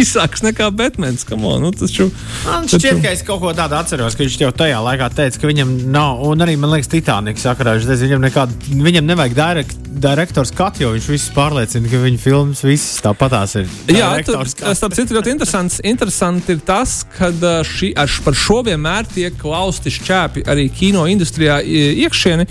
Īsāks 0.00 0.44
nekā 0.46 0.70
Batmans. 0.74 1.26
Nu, 1.30 1.70
taču, 1.74 2.10
Man 2.46 2.68
šķiet, 2.70 2.84
taču... 2.84 3.02
ka 3.02 3.08
es 3.16 3.22
kaut 3.26 3.40
ko 3.42 3.50
tādu 3.56 3.74
atceros, 3.80 4.14
ka 4.14 4.22
viņš 4.22 4.38
jau 4.44 4.52
tajā 4.54 4.78
laikā 4.86 5.06
teica, 5.18 5.36
ka 5.42 5.50
viņam 5.50 5.68
nav, 5.90 6.22
un 6.30 6.36
arī 6.46 6.54
man 6.60 6.70
liekas, 6.76 6.90
Titaniks 6.92 7.42
sakarā, 7.46 7.70
viņam, 7.82 8.22
nekād, 8.22 8.54
viņam 8.70 9.04
nevajag 9.10 9.34
direkt, 9.38 9.76
direktors 10.00 10.52
skatu, 10.54 10.84
jo 10.84 10.92
viņš 10.94 11.08
visus 11.10 11.32
pārliecina, 11.34 11.90
ka 11.90 12.00
viņa 12.04 12.20
filmas 12.22 12.62
visas 12.64 13.02
tāpatās 13.02 13.56
ir. 13.58 13.66
Jā, 13.90 14.12
tas 14.26 14.54
starp 14.78 14.94
citu 14.96 15.18
ļoti 15.18 15.34
interesants. 15.34 15.80
Interesanti 15.86 16.54
ir 16.54 16.62
tas, 16.66 17.00
ka 17.16 17.32
šī, 17.66 17.92
par 18.24 18.38
šo 18.38 18.60
vienmēr 18.66 19.10
tiek 19.10 19.34
klausti 19.40 19.92
šķēpi 19.98 20.46
arī 20.50 20.68
kino 20.74 21.06
industrijā 21.10 21.58
iekšieni, 21.66 22.46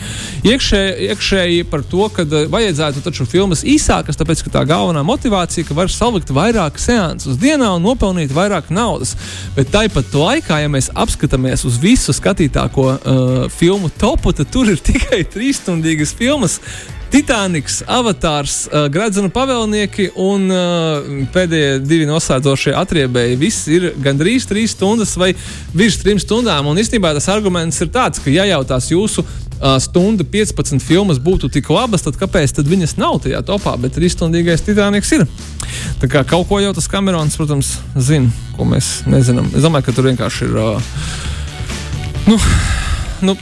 iekšē, 0.50 0.84
iekšēji 1.10 1.66
par 1.72 1.88
to, 1.88 2.10
ka 2.13 2.28
vajadzētu 2.51 3.03
taču 3.06 3.25
filmas 3.29 3.63
īsākas, 3.68 4.18
tāpēc 4.20 4.44
ka 4.46 4.53
tā 4.58 4.65
galvenā 4.70 5.03
motivācija, 5.08 5.68
ka 5.68 5.77
var 5.77 5.91
salikt 5.94 6.34
vairāk 6.36 6.79
seansus 6.82 7.39
dienā 7.41 7.72
un 7.77 7.86
nopelnīt 7.86 8.34
vairāk 8.36 8.72
naudas. 8.74 9.15
Bet 9.56 9.72
tāpat 9.74 10.13
laikā, 10.13 10.62
ja 10.63 10.72
mēs 10.72 10.91
apskatāmies 10.98 11.65
uz 11.70 11.79
visu 11.82 12.15
skatītāko 12.15 12.88
uh, 12.94 13.41
filmu 13.53 13.91
topu, 14.00 14.34
tad 14.36 14.51
tur 14.53 14.72
ir 14.72 14.82
tikai 14.89 15.24
trīsstundīgas 15.29 16.15
filmas. 16.18 16.60
Titaniks, 17.10 17.79
Avatārs, 17.89 18.68
uh, 18.70 18.86
Gradzena 18.94 19.32
pavēlnieki 19.34 20.12
un 20.22 20.46
uh, 20.53 21.08
pēdējie 21.34 21.79
divi 21.82 22.06
noslēdzošie 22.06 22.75
atriebēji. 22.77 23.39
Viss 23.41 23.65
ir 23.74 23.88
gandrīz 23.98 24.46
trīs 24.50 24.75
stundas 24.77 25.15
vai 25.18 25.32
virs 25.74 25.98
trim 26.03 26.22
stundām. 26.22 26.70
Un 26.70 26.77
īstenībā 26.77 27.15
tas 27.18 27.32
arguments 27.34 27.82
ir 27.82 27.89
tāds, 27.94 28.22
ka, 28.22 28.29
ja 28.29 28.46
jau 28.51 28.62
tās 28.70 28.91
jūsu 28.94 29.25
stunda 29.84 30.24
15 30.24 30.84
filmas 30.84 31.20
būtu 31.20 31.50
tik 31.51 31.70
labas, 31.74 32.06
tad 32.06 32.18
kāpēc 32.20 32.54
tad 32.56 32.70
viņas 32.70 32.96
nav 33.00 33.20
tajā 33.25 33.42
topā? 33.48 33.75
Bet 33.82 33.98
trīsstundīgais 33.98 34.63
Titaniks 34.63 35.12
ir. 35.18 35.25
Tā 36.00 36.10
kā 36.12 36.24
kaut 36.28 36.48
ko 36.50 36.62
jau 36.63 36.72
tas 36.75 36.88
Kamerons, 36.92 37.36
protams, 37.39 37.74
zina, 38.00 38.32
ko 38.56 38.68
mēs 38.70 39.01
nezinām. 39.10 39.50
Es 39.51 39.66
domāju, 39.66 39.89
ka 39.89 39.96
tur 39.98 40.08
vienkārši 40.08 40.48
ir. 40.48 40.56
Uh, 40.56 40.94
nu, 42.30 42.39
nu, 43.28 43.36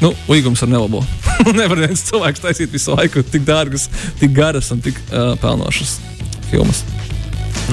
nu, 0.00 0.14
līgums 0.32 0.64
ar 0.64 0.72
nelabo. 0.72 1.04
Nevar 1.58 1.84
viens 1.84 2.04
cilvēks 2.08 2.42
taisīt 2.42 2.72
visu 2.72 2.96
laiku 2.96 3.24
tik 3.26 3.44
dārgas, 3.48 3.88
tik 4.20 4.34
garas 4.36 4.72
un 4.74 4.82
tik 4.84 4.98
uh, 5.10 5.34
pelnošas 5.42 5.98
filmas. 6.50 6.84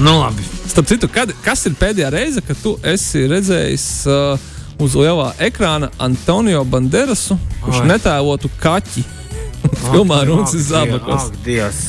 Nu, 0.00 0.18
labi. 0.20 0.44
Starp 0.70 0.86
citu, 0.86 1.08
kad, 1.10 1.32
kas 1.44 1.64
ir 1.66 1.74
pēdējā 1.80 2.12
reize, 2.14 2.42
kad 2.46 2.58
tu 2.62 2.76
esi 2.86 3.24
redzējis 3.30 3.86
uh, 4.06 4.50
uz 4.80 4.96
lielā 4.96 5.30
ekrāna 5.42 5.90
Antonio 6.00 6.64
Banderasu, 6.64 7.36
kurš 7.64 7.82
Ai. 7.82 7.88
netēlotu 7.94 8.50
kaķi 8.62 9.04
filmā 9.90 10.22
Runas 10.28 10.54
ak, 10.76 11.34
Dievs. 11.44 11.88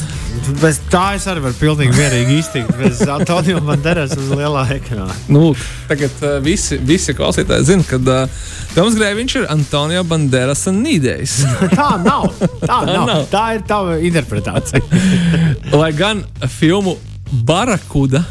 Bez 0.61 0.79
tā 0.91 1.15
es 1.17 1.25
arī 1.29 1.43
varu 1.43 1.55
pilnīgi 1.59 1.95
mierīgi 1.95 2.37
iztikt. 2.39 2.71
Bez 2.79 3.01
Antonija 3.11 3.59
Banderas 3.63 4.13
uz 4.15 4.29
lielā 4.31 4.63
ekrāna. 4.77 5.13
Nu, 5.31 5.49
lūk, 5.49 5.61
tagad 5.89 6.23
uh, 6.23 6.37
visi, 6.43 6.79
visi 6.87 7.13
klausītāji 7.17 7.67
zina, 7.67 7.85
ka 7.87 7.99
uh, 7.99 8.41
Toms 8.75 8.95
Grēviņš 8.97 9.37
ir 9.41 9.47
Antonio 9.51 10.03
Banderas 10.07 10.63
nīdējs. 10.71 11.37
Tā 11.79 11.89
nav. 12.01 12.29
Tā, 12.63 12.81
nav. 12.87 13.07
nav. 13.09 13.25
tā 13.31 13.45
ir 13.57 13.65
tava 13.67 13.99
interpretācija. 13.99 14.81
Lai 15.81 15.91
gan 15.97 16.23
filmu 16.59 16.95
Barakuda. 17.31 18.23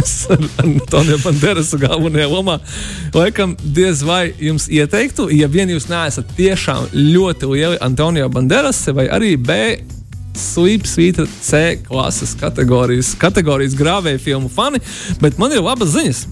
Es 0.00 0.26
ar 0.32 0.40
Antoniju 0.62 1.18
Banderasu 1.24 1.78
galvenajā 1.82 2.28
lomā. 2.30 2.58
Laikam, 3.14 3.56
diez 3.62 4.02
vai 4.06 4.32
jums 4.40 4.68
ieteiktu, 4.72 5.28
ja 5.36 5.48
vien 5.52 5.70
jūs 5.72 5.88
neesat 5.90 6.30
tiešām 6.38 6.92
ļoti 6.96 7.50
lieli 7.52 7.80
Antonija 7.84 8.30
Banderasi 8.32 8.96
vai 8.96 9.08
arī 9.12 9.34
B. 9.36 9.58
Sleep 10.32 10.86
Svītra 10.88 11.26
C 11.28 11.58
klases 11.84 12.32
kategorijas, 12.40 13.12
kategorijas 13.20 13.76
grāvēja 13.76 14.20
filmu 14.30 14.48
fani, 14.48 14.80
bet 15.20 15.36
man 15.36 15.52
ir 15.52 15.60
labas 15.60 15.92
ziņas. 15.92 16.22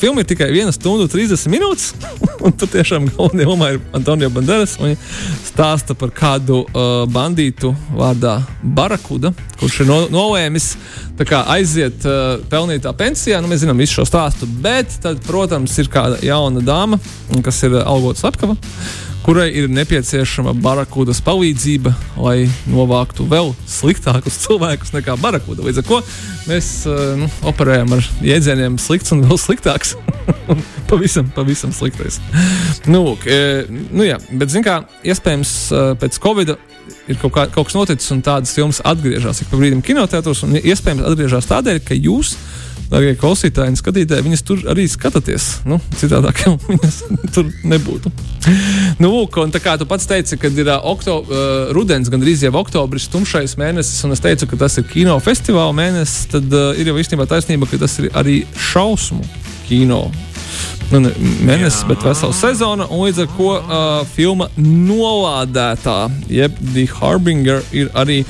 Filma 0.00 0.22
ir 0.22 0.28
tikai 0.28 0.48
1 0.54 0.72
stundu 0.72 1.04
30 1.12 1.50
minūtes, 1.52 1.90
un 2.44 2.54
tur 2.56 2.70
tiešām 2.72 3.10
galvenajā 3.10 3.48
lomā 3.50 3.70
ir 3.74 3.80
Antonija 3.96 4.30
Banderas. 4.32 4.76
Viņa 4.80 4.96
stāsta 5.44 5.96
par 5.98 6.12
kādu 6.16 6.62
uh, 6.64 7.04
bandītu 7.12 7.74
vārdā 7.96 8.38
Barakuda, 8.62 9.34
kurš 9.60 9.82
ir 9.84 9.90
no, 9.90 9.98
nolēmis 10.12 10.70
kā, 11.28 11.42
aiziet 11.56 12.06
uh, 12.08 12.38
pelnītā 12.52 12.94
pensijā. 12.96 13.42
Nu, 13.42 13.52
mēs 13.52 13.66
zinām 13.66 13.80
visu 13.80 14.00
šo 14.00 14.06
stāstu, 14.08 14.48
bet 14.64 14.96
tad, 15.04 15.20
protams, 15.28 15.76
ir 15.82 15.92
kāda 15.92 16.22
jauna 16.24 16.64
dāma, 16.64 17.00
kas 17.44 17.60
ir 17.68 17.76
algots 17.82 18.24
slepkava 18.24 18.56
kurai 19.26 19.48
ir 19.58 19.66
nepieciešama 19.74 20.52
barakudas 20.62 21.18
palīdzība, 21.26 21.90
lai 22.22 22.46
novāktu 22.70 23.26
vēl 23.26 23.50
sliktākus 23.66 24.38
cilvēkus 24.44 24.92
nekā 24.94 25.16
barakuda. 25.18 25.64
Līdz 25.66 25.82
ar 25.82 25.86
to 25.88 25.98
mēs 26.46 26.68
uh, 26.86 27.16
nu, 27.18 27.26
operējam 27.50 27.96
ar 27.96 28.06
jēdzieniem 28.22 28.78
slikts 28.78 29.10
un 29.16 29.24
vēl 29.26 29.40
sliktāks. 29.42 29.96
pavisam, 30.90 31.26
pavisam 31.34 31.74
sliktais. 31.74 32.20
Nu, 32.86 33.02
lūk, 33.02 33.26
e, 33.26 33.66
nu 33.90 34.06
jā, 34.06 34.20
bet, 34.30 34.52
zināmā 34.52 34.66
kā, 34.66 35.02
iespējams, 35.10 35.54
e, 35.70 35.82
pēc 36.02 36.20
Covid 36.22 36.54
ir 36.54 37.18
kaut, 37.18 37.32
kā, 37.34 37.48
kaut 37.50 37.66
kas 37.66 37.76
noticis, 37.76 38.12
un 38.14 38.22
tādas 38.26 38.54
filmas 38.54 38.78
atgriežas 38.86 39.42
ik 39.42 39.50
pa 39.50 39.58
brīdim 39.58 39.82
kinoteātros, 39.86 40.44
iespējams 40.62 41.06
atgriežas 41.10 41.50
tādēļ, 41.50 41.82
ka 41.86 41.98
jūs 41.98 42.36
Darbie 42.90 43.16
klausītāji 43.18 43.72
un 43.72 43.78
skatītāji, 43.78 44.24
viņas 44.26 44.44
tur 44.46 44.60
arī 44.70 44.86
skatāties. 44.90 45.48
Nu, 45.66 45.80
citādāk 45.98 46.44
jau 46.44 46.54
viņas 46.68 47.00
tur 47.34 47.48
nebūtu. 47.66 48.12
Nu, 49.02 49.10
lūk, 49.10 49.40
un 49.42 49.50
tā 49.54 49.60
kā 49.62 49.74
tu 49.80 49.88
pats 49.90 50.06
teici, 50.06 50.38
kad 50.38 50.54
ir 50.54 50.70
uh, 50.70 50.78
okto, 50.92 51.18
uh, 51.24 51.72
rudens, 51.74 52.10
gandrīz 52.12 52.44
jau 52.46 52.54
oktobris, 52.60 53.08
tumšais 53.10 53.56
mēnesis, 53.58 54.04
un 54.06 54.14
es 54.14 54.22
teicu, 54.22 54.46
ka 54.52 54.60
tas 54.62 54.78
ir 54.78 54.86
kino 54.90 55.18
festivāla 55.22 55.74
mēnesis, 55.76 56.30
tad 56.36 56.54
uh, 56.54 56.70
ir 56.78 56.92
jau 56.92 56.96
īstenībā 57.02 57.26
taisnība, 57.30 57.68
ka 57.70 57.82
tas 57.82 57.98
ir 58.02 58.12
arī 58.14 58.38
šausmu 58.70 59.26
kino. 59.66 60.06
Nu, 60.92 61.00
ne 61.02 61.10
mēnesis, 61.42 61.82
Jā. 61.82 61.88
bet 61.90 62.04
vesela 62.06 62.34
sezona, 62.36 62.86
un 62.94 63.08
līdz 63.08 63.24
ar 63.24 63.30
to 63.34 63.48
uh, 63.56 63.96
filma 64.14 64.46
Nolādētā, 64.54 65.98
jeb 66.30 66.54
The 66.70 66.86
Harbinger, 67.00 67.64
ir 67.74 67.90
arī 67.98 68.20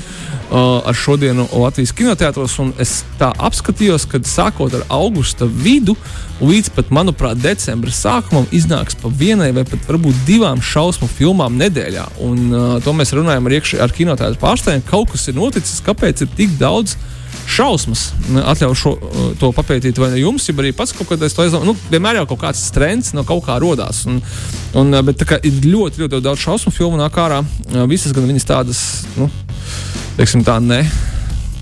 ar 0.51 0.95
šodienu 0.95 1.47
Latvijas 1.51 1.91
kinoteātros. 1.95 2.55
Es 2.79 3.01
tā 3.19 3.31
apskatījos, 3.35 4.07
kad 4.09 4.27
sākot 4.27 4.73
ar 4.77 4.85
augusta 4.93 5.47
vidu 5.47 5.97
līdz 6.41 6.71
pat, 6.75 6.91
manuprāt, 6.93 7.41
decembra 7.41 7.91
sākumam 7.93 8.47
iznāks 8.55 8.97
pa 9.01 9.11
vienai 9.11 9.51
vai 9.55 9.65
pat 9.67 9.83
varbūt 9.89 10.23
divām 10.27 10.61
šausmu 10.63 11.09
filmām 11.11 11.57
nedēļā. 11.59 12.07
Un 12.23 12.47
uh, 12.47 12.65
to 12.83 12.93
mēs 12.95 13.13
runājam 13.17 13.49
ar, 13.49 13.57
iekšē, 13.59 13.81
ar 13.83 13.93
kinoteātru 13.93 14.41
pārstāvjiem. 14.41 14.85
Kaut 14.87 15.11
kas 15.13 15.27
ir 15.27 15.37
noticis, 15.37 15.83
kāpēc 15.85 16.23
ir 16.23 16.33
tik 16.37 16.55
daudz 16.61 16.95
šausmas. 17.47 18.11
Atļaušu 18.43 18.93
uh, 18.93 19.25
to 19.41 19.51
papētīt, 19.55 19.99
vai 19.99 20.11
ne 20.13 20.21
jums, 20.21 20.47
ja 20.47 20.55
arī 20.55 20.73
pats 20.75 20.93
kaut 20.95 21.09
kādā 21.11 21.29
veidā. 21.31 21.63
Nu, 21.65 21.75
vienmēr 21.91 22.21
jau 22.21 22.27
kaut 22.33 22.43
kāds 22.45 22.63
trends 22.75 23.13
no 23.17 23.25
kaut 23.27 23.45
kā 23.47 23.57
radās. 23.63 24.05
Un, 24.09 24.21
un, 24.77 24.93
uh, 24.93 25.03
bet 25.07 25.25
kā 25.27 25.41
ir 25.41 25.59
ļoti, 25.65 26.05
ļoti 26.05 26.23
daudz 26.23 26.43
šausmu 26.43 26.75
filmu 26.75 26.99
nāk 27.01 27.19
ārā. 27.23 27.41
Uh, 27.71 27.83
Visas 27.89 28.15
gan 28.15 28.27
viņas 28.29 28.47
tādas, 28.47 28.81
nu, 29.17 29.31
teiksim 30.17 30.43
tā, 30.47 30.57
ne. 30.63 30.83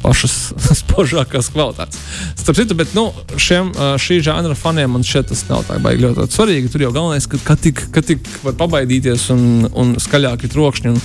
Pašas 0.06 0.54
spožākās 0.82 1.50
kvalitātes. 1.54 2.02
Starp 2.38 2.60
citu, 2.60 2.78
bet 2.78 2.92
nu, 2.98 3.08
šiem, 3.42 3.72
šī 4.02 4.20
žanra 4.26 4.58
faniem 4.58 4.92
man 4.96 5.06
šķiet, 5.06 5.32
tas 5.32 5.46
nav 5.50 5.66
tā 5.70 5.80
baigi 5.82 6.06
ļoti 6.06 6.36
svarīgi. 6.36 6.72
Tur 6.74 6.86
jau 6.86 6.92
galvenais, 6.96 7.28
ka, 7.30 7.42
ka, 7.46 7.58
tik, 7.60 7.88
ka 7.96 8.06
tik 8.06 8.28
var 8.46 8.58
pabaidīties 8.60 9.30
un, 9.36 9.48
un 9.74 9.96
skaļāki 10.02 10.52
trokšņi. 10.54 10.94
Un, 10.94 11.02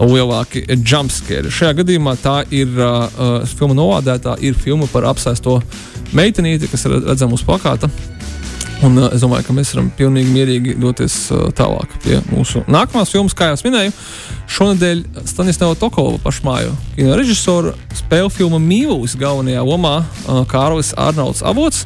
lielāki 0.00 0.62
jumpscare. 0.70 1.50
Šajā 1.52 1.74
gadījumā 1.82 2.14
tā 2.22 2.38
ir 2.54 2.70
uh, 2.80 3.42
filma 3.52 3.76
novādētā, 3.76 4.38
ir 4.40 4.56
filma 4.56 4.88
par 4.88 5.04
apsēsto 5.10 5.58
meitenīti, 6.16 6.70
kas 6.70 6.86
ir 6.88 6.96
redzama 7.04 7.36
uz 7.36 7.44
plakāta. 7.44 7.90
Un, 8.80 8.96
uh, 8.96 9.10
es 9.12 9.20
domāju, 9.20 9.44
ka 9.44 9.52
mēs 9.52 9.74
varam 9.74 9.90
pilnīgi 9.92 10.30
mierīgi 10.32 10.74
doties 10.80 11.14
uh, 11.34 11.50
tālāk 11.56 11.92
pie 12.00 12.16
mūsu 12.30 12.62
nākamās 12.64 13.12
filmas, 13.12 13.34
kā 13.36 13.50
jau 13.50 13.58
minēju. 13.66 13.92
Šonadēļ 14.56 15.02
Stanislava 15.28 15.76
Tokovā 15.76 16.16
pašmāju 16.24 16.72
kino 16.94 17.18
režisoru 17.18 17.74
spēļu 17.98 18.32
filmu 18.32 18.60
Mīlus 18.64 19.18
galvenajā 19.20 19.66
lomā 19.68 19.98
uh, 20.00 20.40
Kārlis 20.48 20.94
Arnolds 20.96 21.44
Avots. 21.44 21.84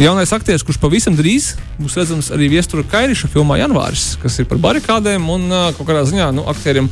Jaunais 0.00 0.32
aktieris, 0.32 0.64
kurš 0.64 0.80
pavisam 0.80 1.14
drīz 1.16 1.54
būs 1.76 1.94
redzams 2.00 2.32
arī 2.32 2.48
Viestura 2.52 2.84
Kairiša 2.88 3.28
filmā 3.32 3.60
Janvāris, 3.60 4.14
kas 4.20 4.40
ir 4.40 4.48
par 4.48 4.60
barikādēm 4.64 5.28
un 5.32 5.48
uh, 5.52 5.68
kaut 5.76 5.88
kādā 5.88 6.04
ziņā 6.08 6.32
nu, 6.36 6.48
aktieriem 6.48 6.88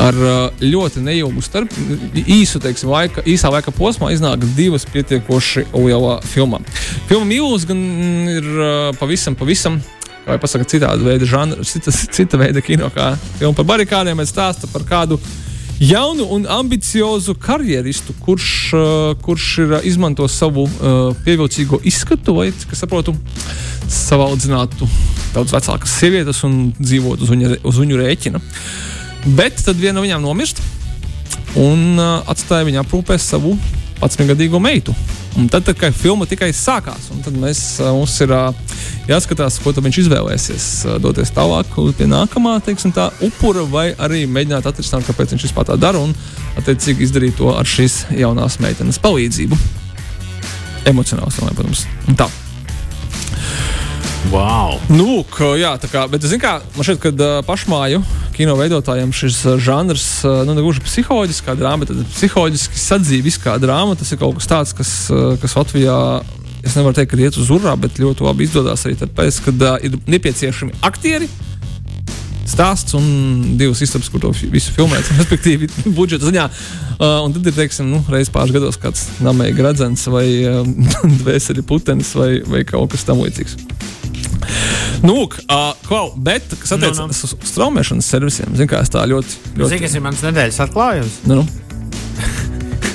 ar 0.00 0.16
uh, 0.16 0.62
ļoti 0.62 1.02
neilgu 1.04 1.42
starp, 1.44 1.72
īsu 2.22 2.60
teiksim, 2.62 2.90
laika, 2.92 3.24
īsā 3.28 3.50
laika 3.52 3.74
posmā 3.74 4.12
iznāk 4.14 4.44
divas 4.56 4.86
pietiekoši 4.88 5.66
lielā 5.74 6.18
filmā. 6.32 6.62
Filma 7.10 7.28
Mīlus 7.28 7.66
gan 7.68 7.82
ir 8.32 8.48
uh, 8.56 8.72
pavisam, 9.00 9.36
pavisam. 9.38 9.80
Vai 10.22 10.36
pasakāt, 10.38 10.70
citāda 10.70 11.02
veida 11.02 11.26
žanra, 11.26 11.64
cita, 11.66 11.90
cita 11.90 12.38
veida 12.38 12.62
kino, 12.62 12.86
kā 12.94 13.16
filma 13.40 13.56
par 13.58 13.66
barikādiem, 13.72 14.20
bet 14.22 14.30
stāsta 14.30 14.68
par 14.70 14.84
kādu 14.86 15.18
jaunu 15.82 16.28
un 16.30 16.46
ambiciozu 16.46 17.34
karjeristu, 17.42 18.14
kurš, 18.22 18.52
uh, 18.76 18.84
kurš 19.18 19.48
ir 19.64 19.74
uh, 19.74 19.88
izmanto 19.88 20.28
savu 20.30 20.68
uh, 20.68 21.10
pievilcīgo 21.26 21.80
izskatu, 21.90 22.36
lai, 22.38 22.52
es 22.52 22.78
saprotu, 22.78 23.16
savaudzinātu 23.90 24.86
daudz 25.34 25.52
vecākas 25.56 25.98
sievietes 25.98 26.44
un 26.46 26.70
dzīvot 26.78 27.26
uz 27.26 27.34
viņa, 27.34 27.54
uz 27.66 27.82
viņu 27.82 27.98
rēķina. 27.98 28.42
Bet 29.26 29.62
tad 29.62 29.78
viena 29.78 30.00
no 30.00 30.06
viņām 30.06 30.24
nomirst 30.24 30.62
un 31.58 31.98
uh, 32.00 32.22
atstāja 32.30 32.66
viņa 32.66 32.82
aprūpē 32.82 33.18
savu 33.20 33.54
11-gadīgo 34.02 34.58
meitu. 34.62 34.94
Un 35.38 35.46
tad, 35.48 35.64
tad, 35.64 35.78
kad 35.80 35.94
filma 35.96 36.26
tikai 36.28 36.50
sākās, 36.52 37.08
tad 37.24 37.36
mēs, 37.40 37.60
uh, 37.80 37.92
mums 37.96 38.16
ir 38.24 38.32
uh, 38.34 38.50
jāskatās, 39.08 39.60
ko 39.62 39.72
viņš 39.76 40.00
izvēlēsies. 40.04 40.66
Uh, 40.84 40.98
doties 41.00 41.32
tālāk 41.32 41.70
pie 41.96 42.08
nākamā 42.10 42.58
teiksim, 42.66 42.92
tā, 42.92 43.08
upura, 43.24 43.64
vai 43.64 43.86
arī 43.94 44.24
mēģināt 44.26 44.66
atrisināt, 44.68 45.06
kāpēc 45.08 45.36
viņš 45.36 45.46
vispār 45.48 45.70
tā 45.70 45.78
dara, 45.80 46.02
un 46.02 46.12
attiecīgi 46.60 47.06
izdarīt 47.06 47.38
to 47.38 47.52
ar 47.54 47.68
šīs 47.68 48.02
jaunās 48.18 48.58
meitenes 48.64 49.00
palīdzību. 49.02 49.60
Emocionāls, 50.90 51.38
domāju, 51.38 51.60
protams. 51.60 51.86
Tā. 52.18 52.26
Wow! 54.32 54.80
Nu, 54.90 55.06
lūk, 55.06 55.38
jā, 55.60 55.76
tā 55.80 55.88
kā, 55.92 56.04
bet, 56.10 56.26
zin 56.26 56.42
kā, 56.42 56.58
man 56.74 56.90
šķiet, 56.90 57.00
ka 57.06 57.14
uh, 57.14 57.40
pašmāju 57.46 58.02
kino 58.34 58.56
veidotājiem 58.58 59.12
šis 59.14 59.40
žanrs, 59.62 60.06
nu, 60.46 60.54
ne 60.56 60.64
gluži 60.64 60.82
psiholoģiskā 60.84 61.56
drāma, 61.58 61.84
bet 61.86 62.14
psiholoģiski 62.14 62.80
sadzīviskā 62.80 63.56
drāma. 63.62 63.96
Tas 63.98 64.12
ir 64.12 64.20
kaut 64.20 64.38
kas 64.38 64.50
tāds, 64.50 64.76
kas, 64.76 64.94
kas 65.42 65.56
Latvijā. 65.58 65.98
Es 66.62 66.76
nevaru 66.78 66.94
teikt, 66.94 67.10
ka 67.10 67.18
iet 67.18 67.36
uz 67.42 67.48
urā, 67.50 67.74
bet 67.80 67.98
ļoti 67.98 68.22
labi 68.22 68.46
izdodas 68.46 68.84
arī 68.86 68.94
tāpēc, 69.00 69.40
ka 69.42 69.54
uh, 69.56 69.80
ir 69.82 69.96
nepieciešami 70.06 70.76
aktieri, 70.86 71.26
stāsts 72.46 72.94
un 72.94 73.56
divas 73.58 73.82
istabas, 73.82 74.10
kur 74.12 74.22
to 74.22 74.30
visu 74.52 74.74
filmēt. 74.76 75.10
Respektīvi, 75.20 75.70
budžeta 75.96 76.28
ziņā. 76.28 76.48
Uh, 77.02 77.18
un 77.26 77.34
tad 77.34 77.48
ir, 77.50 77.56
teiksim, 77.56 77.90
nu, 77.90 78.02
reizes 78.12 78.30
pāris 78.30 78.54
gados 78.54 78.78
kāds 78.78 79.08
namēja 79.24 79.56
gradzens 79.58 80.06
vai 80.12 80.26
um, 80.50 80.74
dvēseli 81.22 81.66
putenis 81.66 82.14
vai, 82.18 82.36
vai 82.46 82.62
kaut 82.68 82.94
kas 82.94 83.08
tamlīdzīgs. 83.10 83.58
Nu, 85.02 85.24
uh, 85.26 85.72
klau, 85.86 86.12
bet, 86.16 86.44
kas 86.60 86.76
attiecas 86.76 87.00
no, 87.00 87.08
no. 87.10 87.16
uz 87.26 87.34
straumēšanas 87.50 88.06
servisiem, 88.06 88.52
zinu, 88.54 88.70
kā 88.70 88.84
es 88.84 88.92
tā 88.92 89.02
ļoti. 89.10 89.40
ļoti... 89.56 89.70
Zinu, 89.74 89.82
kas 89.82 89.96
ir 89.98 90.04
mans 90.04 90.22
nedēļas 90.22 90.60
atklājums? 90.62 91.16
Nu, 91.26 91.40
nu. 91.42 91.46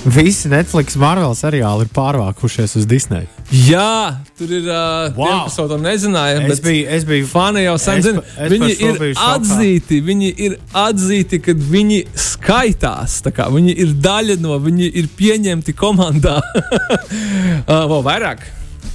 Visi 0.16 0.48
Netflix 0.48 0.96
Marvel 0.96 1.36
seriāli 1.36 1.84
ir 1.84 1.92
pārvākušies 1.92 2.78
uz 2.80 2.88
Disneju. 2.88 3.28
Jā, 3.52 4.24
tur 4.40 4.54
ir 4.56 4.70
uh, 4.72 5.10
wow. 5.20 5.50
tiem, 5.52 5.68
to 5.68 5.80
nezināja. 5.84 6.40
Es 6.48 6.64
biju, 6.64 6.88
es 6.96 7.04
biju 7.08 7.28
fani 7.28 7.66
jau 7.66 7.76
sen 7.82 8.04
zinu. 8.06 8.24
Viņi 8.40 8.74
ir 8.88 9.04
atzīti, 9.24 10.00
viņi 10.08 10.32
ir 10.48 10.58
atzīti, 10.76 11.42
ka 11.44 11.56
viņi 11.60 12.06
skaitās. 12.16 13.20
Viņi 13.28 13.76
ir 13.84 13.96
daļa 14.04 14.40
no, 14.44 14.56
viņi 14.64 14.94
ir 15.04 15.12
pieņemti 15.20 15.76
komandā. 15.76 16.40
uh, 17.68 17.84
vēl 17.92 18.08
vairāk. 18.08 18.48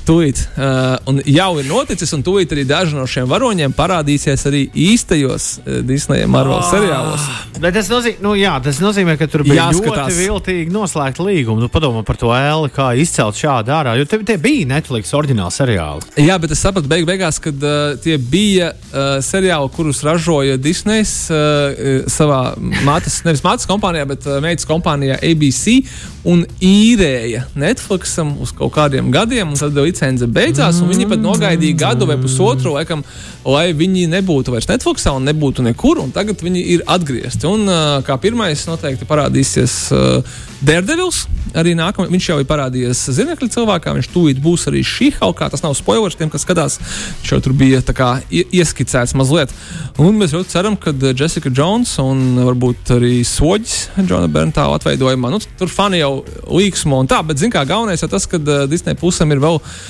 Tūlīt, 0.03 0.41
uh, 0.59 0.97
un 1.07 1.21
jau 1.31 1.51
ir 1.61 1.67
noticis, 1.69 2.11
un 2.17 2.25
tūlīt 2.27 2.51
arī 2.55 2.65
daži 2.67 2.97
no 2.97 3.05
šiem 3.07 3.29
varoņiem 3.31 3.75
parādīsies 3.77 4.43
arī 4.51 4.65
īstajos 4.91 5.45
uh, 5.61 5.77
Disneja 5.87 6.27
Marvel 6.31 6.59
oh, 6.59 6.65
seriālos. 6.67 7.27
Bet 7.63 7.77
tas 7.77 7.91
nozīmē, 7.93 8.19
nu, 8.25 8.33
jā, 8.35 8.57
tas 8.65 8.81
nozīmē, 8.83 9.15
ka 9.21 9.29
tur 9.31 9.45
bija 9.47 9.69
Jāskatās. 9.69 10.11
ļoti 10.11 10.19
viltīgi 10.19 10.75
noslēgt 10.75 11.21
līgumu. 11.23 11.63
Nu, 11.63 11.71
padomā 11.71 12.03
par 12.07 12.19
to 12.19 12.33
ēli, 12.35 12.73
kā 12.75 12.89
izcelt 12.99 13.39
šādu 13.39 13.71
ārā, 13.77 13.95
jo 14.01 14.09
te, 14.11 14.19
tie 14.27 14.37
bija 14.43 14.73
Netflix 14.73 15.15
oriģināli 15.15 15.55
seriāli. 15.55 16.11
Jā, 16.27 16.41
bet 16.43 16.57
es 16.57 16.65
sapratu 16.67 16.91
beig 16.91 17.07
beigās, 17.07 17.39
ka 17.43 17.55
uh, 17.55 17.95
tie 18.03 18.19
bija 18.19 18.73
uh, 18.75 19.21
seriāli, 19.23 19.71
kurus 19.77 20.03
ražoja 20.07 20.59
Disney's 20.59 21.15
uh, 21.31 22.03
savā 22.11 22.43
mātes, 22.83 23.21
nevis 23.29 23.45
mātes 23.47 23.71
kompānijā, 23.71 24.11
bet 24.17 24.27
uh, 24.27 24.41
meitas 24.43 24.67
kompānijā 24.67 25.21
ABC 25.23 25.79
un 26.27 26.43
īrēja 26.63 27.47
Netflixam 27.59 28.35
uz 28.43 28.51
kaut 28.57 28.75
kādiem 28.75 29.15
gadiem. 29.15 29.55
Tad 29.63 29.79
licence 29.93 30.27
beidzās, 30.27 30.81
un 30.83 30.91
viņi 30.93 31.09
pat 31.11 31.23
nogaidīja 31.23 31.79
gadu 31.85 32.09
vai 32.09 32.17
pusotru, 32.21 32.75
laikam, 32.79 33.05
lai 33.45 33.71
viņi 33.77 34.09
nebūtu 34.13 34.55
vairs 34.55 34.71
Netflixā 34.71 35.15
un 35.17 35.29
nebūtu 35.29 35.65
nekur. 35.67 36.01
Un 36.03 36.15
tagad 36.15 36.43
viņi 36.43 36.65
ir 36.77 36.87
atgriezti. 36.91 37.47
Un 37.49 37.69
kā 38.07 38.17
pirmais 38.23 38.65
noteikti 38.69 39.09
parādīsies 39.09 39.77
uh, 39.95 40.41
Daredevils. 40.63 41.27
Arī 41.59 41.75
nākamais, 41.77 42.09
viņš 42.09 42.27
jau 42.31 42.39
ir 42.41 42.47
parādījies 42.49 43.01
zinekļu 43.19 43.49
cilvēkā. 43.53 43.93
Viņš 43.99 44.09
tūlīt 44.15 44.39
būs 44.41 44.69
arī 44.71 44.81
šī 44.87 45.11
haukā. 45.19 45.51
Tas 45.53 45.65
nav 45.65 45.75
spoilers 45.77 46.17
tiem, 46.17 46.31
kas 46.33 46.47
skatās. 46.47 46.79
Viņš 47.21 47.33
jau 47.35 47.41
tur 47.45 47.57
bija 47.59 47.83
kā, 47.93 48.13
ieskicēts 48.31 49.17
mazliet. 49.19 49.53
Un 50.01 50.17
mēs 50.21 50.33
ļoti 50.37 50.55
ceram, 50.55 50.79
ka 50.81 50.95
Jessica 51.11 51.53
Jones 51.53 51.97
un 52.01 52.39
varbūt 52.41 52.95
arī 52.97 53.19
soģis 53.27 53.91
Džona 54.01 54.31
Berntāla 54.33 54.79
atveidojumā. 54.79 55.35
Nu, 55.35 55.43
tur 55.59 55.73
fani 55.73 56.01
jau 56.01 56.23
līksmo 56.47 57.03
un 57.03 57.11
tā, 57.11 57.21
bet 57.27 57.43
zin 57.43 57.53
kā 57.53 57.67
galvenais 57.69 58.01
ir 58.01 58.13
tas, 58.13 58.29
ka 58.31 58.41
Disney 58.71 58.97
pusēm 58.99 59.35
ir 59.35 59.43
vēl 59.43 59.61
Mm, 59.61 59.82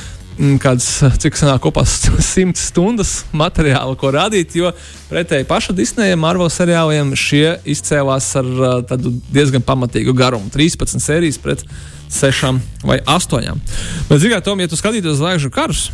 kādas, 0.63 0.89
cik 1.23 1.37
sanāk 1.39 1.63
kopā, 1.63 1.85
simts 2.33 2.69
stundas 2.71 3.23
materiāla, 3.37 3.95
ko 3.99 4.13
rādīt. 4.15 4.57
Jo 4.59 4.73
pretēji 5.11 5.49
paša 5.49 5.77
Disneja 5.77 6.19
Marvel 6.19 6.51
seriāliem 6.53 7.15
šie 7.19 7.59
izcēlās 7.75 8.31
ar 8.41 8.53
uh, 8.53 8.77
tādu 8.89 9.15
diezgan 9.33 9.65
pamatīgu 9.67 10.15
garumu- 10.19 10.51
13 10.55 11.03
sērijas 11.03 11.41
pret 11.43 11.65
6 12.13 12.61
vai 12.85 13.01
8. 13.07 13.61
Bet, 14.09 14.21
zināt, 14.21 14.45
Tom, 14.45 14.61
ja 14.61 14.69
tu 14.69 14.77
skatītos 14.77 15.21
zvaigžņu 15.23 15.53
karus, 15.53 15.91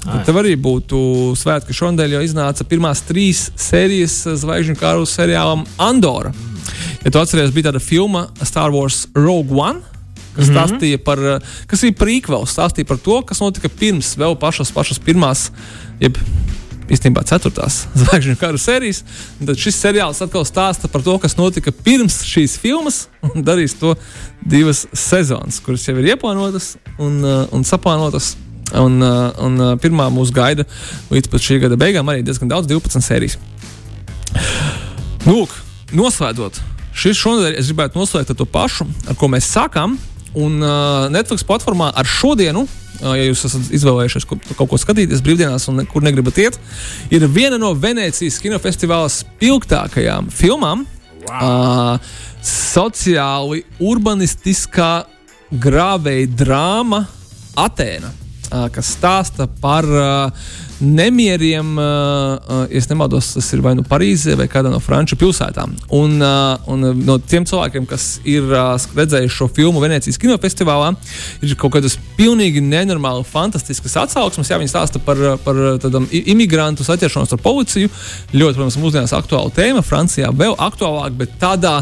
Tad 0.00 0.22
tev 0.24 0.38
arī 0.40 0.54
būtu 0.56 0.98
svētki 1.36 1.74
šonadēļ, 1.76 2.14
jo 2.14 2.20
iznāca 2.24 2.64
pirmās 2.64 3.02
trīs 3.04 3.50
sērijas 3.60 4.22
zvaigžņu 4.40 4.78
karu 4.80 5.04
seriālam 5.04 5.66
Andorra. 5.76 6.32
Ja 7.04 7.12
tu 7.12 7.20
atceries, 7.20 7.52
bija 7.52 7.68
tāda 7.68 7.82
filma 7.84 8.30
Star 8.40 8.72
Wars 8.72 9.06
Rogue 9.12 9.52
One 9.52 9.89
kas 10.40 10.48
mm 10.48 10.54
-hmm. 10.54 10.56
stāstīja 10.56 11.02
par, 11.04 11.20
kas 11.70 11.84
bija 11.86 11.98
prīkvels, 12.00 12.56
stāstīja 12.56 12.88
par 12.88 12.98
to, 12.98 13.20
kas 13.22 13.40
notika 13.40 13.68
pirms 13.68 14.16
vēl 14.16 14.38
pašas, 14.40 14.72
pašas 14.72 14.98
pirmās, 14.98 15.50
jeb 16.00 16.18
īstenībā 16.90 17.22
ceturtās 17.28 17.84
zvaigžņu 18.00 18.36
kara 18.40 18.58
sērijas. 18.58 19.02
Tad 19.38 19.58
šis 19.60 19.78
seriāls 19.78 20.20
atkal 20.24 20.46
stāsta 20.48 20.90
par 20.90 21.04
to, 21.06 21.16
kas 21.22 21.36
notika 21.38 21.72
pirms 21.72 22.20
šīs 22.26 22.58
filmas, 22.60 23.04
un 23.30 23.44
darīs 23.46 23.76
to 23.78 23.94
divas 24.40 24.86
sezonas, 24.96 25.60
kuras 25.64 25.86
jau 25.88 25.96
ir 26.00 26.12
ieplānotas 26.14 26.74
un, 26.98 27.20
uh, 27.24 27.44
un 27.54 27.66
saplānotas. 27.66 28.36
Un, 28.70 29.00
uh, 29.02 29.32
un 29.42 29.56
uh, 29.58 29.72
pirmā 29.82 30.04
mūsu 30.14 30.30
gaida 30.30 30.62
līdz 31.10 31.40
šī 31.42 31.56
gada 31.64 31.74
beigām 31.74 32.06
arī 32.06 32.22
diezgan 32.22 32.52
daudz, 32.52 32.68
12 32.70 33.02
sērijas. 33.02 33.34
Lūk, 35.26 35.56
noslēdzot, 35.90 36.60
šis 36.94 37.18
šonadēļ 37.18 37.58
es 37.58 37.72
gribētu 37.72 37.98
noslēgt 37.98 38.30
ar 38.30 38.38
to 38.38 38.46
pašu, 38.46 38.86
ar 39.10 39.18
ko 39.18 39.26
mēs 39.32 39.50
sākām. 39.50 39.98
Un 40.38 40.60
uh, 40.62 41.08
Netflix 41.10 41.42
platformā 41.46 41.90
ar 41.96 42.06
šodienu, 42.06 42.62
uh, 42.66 43.14
ja 43.18 43.26
jūs 43.26 43.42
esat 43.48 43.72
izvēlējušies 43.74 44.26
ko, 44.30 44.38
kaut 44.54 44.70
ko 44.70 44.78
skatīties 44.78 45.22
brīvdienās 45.26 45.66
un 45.72 45.80
nekur 45.82 46.04
negribat 46.06 46.38
iet, 46.38 46.58
ir 47.10 47.26
viena 47.26 47.58
no 47.58 47.72
Venecijas 47.74 48.38
kinofestivāla 48.42 49.10
spilgtākajām 49.10 50.30
filmām. 50.34 50.86
Wow. 51.26 51.40
Uh, 51.42 52.12
sociāli 52.46 53.64
urbanistiskā 53.84 54.92
grāvēja 55.50 56.30
drāma 56.44 57.02
Atēna, 57.60 58.08
uh, 58.08 58.68
kas 58.72 58.94
stāsta 58.94 59.48
par 59.60 59.84
uh, 59.90 60.46
nemieriem, 60.80 61.78
uh, 61.78 62.66
ja 62.72 62.80
nemaldos, 62.88 63.34
tas 63.34 63.52
ir 63.52 63.62
vai 63.64 63.74
nu 63.76 63.84
Parīzē, 63.86 64.34
vai 64.38 64.46
kādā 64.50 64.72
no 64.72 64.80
franču 64.82 65.18
pilsētām. 65.20 65.74
Un, 65.96 66.16
uh, 66.24 66.70
un 66.72 66.86
no 67.04 67.18
tiem 67.20 67.44
cilvēkiem, 67.48 67.86
kas 67.90 68.18
ir 68.28 68.46
uh, 68.48 68.74
redzējuši 68.96 69.36
šo 69.36 69.48
filmu 69.54 69.82
Venecijas 69.82 70.18
kinofestivālā, 70.20 70.92
ir 71.44 71.56
kaut 71.60 71.76
kādas 71.76 71.98
pilnīgi 72.16 72.62
nenormāli 72.64 73.26
fantastiskas 73.28 73.98
atsauksmes. 74.06 74.50
Jā, 74.50 74.60
viņi 74.60 74.72
stāsta 74.72 75.02
par, 75.04 75.20
par 75.44 75.60
tādam 75.82 76.08
imigrantu 76.10 76.86
saķeršanos 76.86 77.36
ar 77.36 77.42
policiju. 77.44 77.92
Ļoti, 78.32 78.56
protams, 78.56 78.80
mūsdienās 78.80 79.14
aktuāla 79.16 79.52
tēma, 79.54 79.84
Francijā 79.86 80.32
vēl 80.32 80.56
aktuālāk, 80.58 81.18
bet 81.20 81.36
tādā 81.42 81.80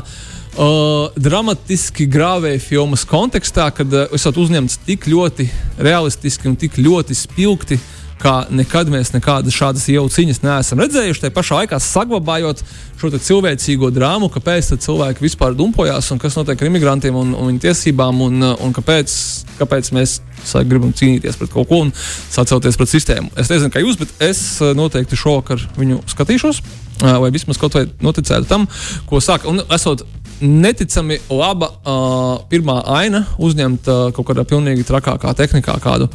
Uh, 0.59 1.13
dramatiski 1.15 2.09
grāvēja 2.11 2.59
filmas 2.59 3.05
kontekstā, 3.07 3.69
kad 3.71 3.93
uh, 3.95 4.09
esat 4.17 4.41
uzņemts 4.43 4.81
tik 4.89 5.05
ļoti 5.07 5.45
realistiski 5.87 6.49
un 6.51 6.57
tik 6.59 6.81
ļoti 6.83 7.15
spilgti 7.15 7.77
uh, 7.79 7.98
kā 8.21 8.35
nekad 8.51 8.91
mēs 8.93 9.13
nekādas 9.15 9.55
šādas 9.55 9.87
jauciņas 9.93 10.43
neesam 10.45 10.83
redzējuši. 10.83 11.23
Tā 11.25 11.31
pašā 11.35 11.63
laikā 11.63 11.79
saglabājot 11.83 12.63
šo 12.99 13.11
cilvēcīgo 13.15 13.91
drāmu, 13.95 14.31
kāpēc 14.35 14.73
cilvēki 14.85 15.25
vispār 15.25 15.55
dumpojās 15.59 16.11
un 16.13 16.21
kas 16.23 16.37
notiek 16.39 16.59
ar 16.59 16.71
imigrantiem 16.71 17.17
un, 17.19 17.35
un 17.37 17.53
viņu 17.53 17.63
tiesībām, 17.67 18.25
un, 18.27 18.51
un 18.59 18.75
kāpēc, 18.75 19.15
kāpēc 19.61 19.93
mēs 19.97 20.19
gribam 20.67 20.93
cīnīties 20.97 21.39
pret 21.39 21.55
kaut 21.55 21.71
ko 21.71 21.85
un 21.87 21.95
sacelties 21.95 22.79
pret 22.81 22.93
sistēmu. 22.93 23.33
Es 23.39 23.51
nezinu, 23.53 23.73
kā 23.75 23.83
jūs, 23.85 23.99
bet 24.01 24.13
es 24.25 24.43
eh, 24.61 24.75
noteikti 24.79 25.19
šovakar 25.19 25.63
viņu 25.79 26.03
skatīšos. 26.11 26.63
Eh, 26.99 27.19
vai 27.23 27.31
vismaz 27.31 27.61
kaut 27.61 27.77
vai 27.79 27.85
noticētu 28.03 28.49
tam, 28.51 28.67
ko 29.07 29.21
saka. 29.23 29.47
Un 29.51 29.63
esot 29.75 30.03
neticami 30.41 31.19
laba 31.33 31.69
uh, 31.69 32.43
pirmā 32.51 32.79
aina 32.99 33.25
uzņemt 33.43 33.89
uh, 33.91 34.03
kaut 34.17 34.29
kādā 34.31 34.45
pilnīgi 34.49 34.87
trakākā 34.89 35.33
tehnikā, 35.39 35.75
kādu, 35.83 36.09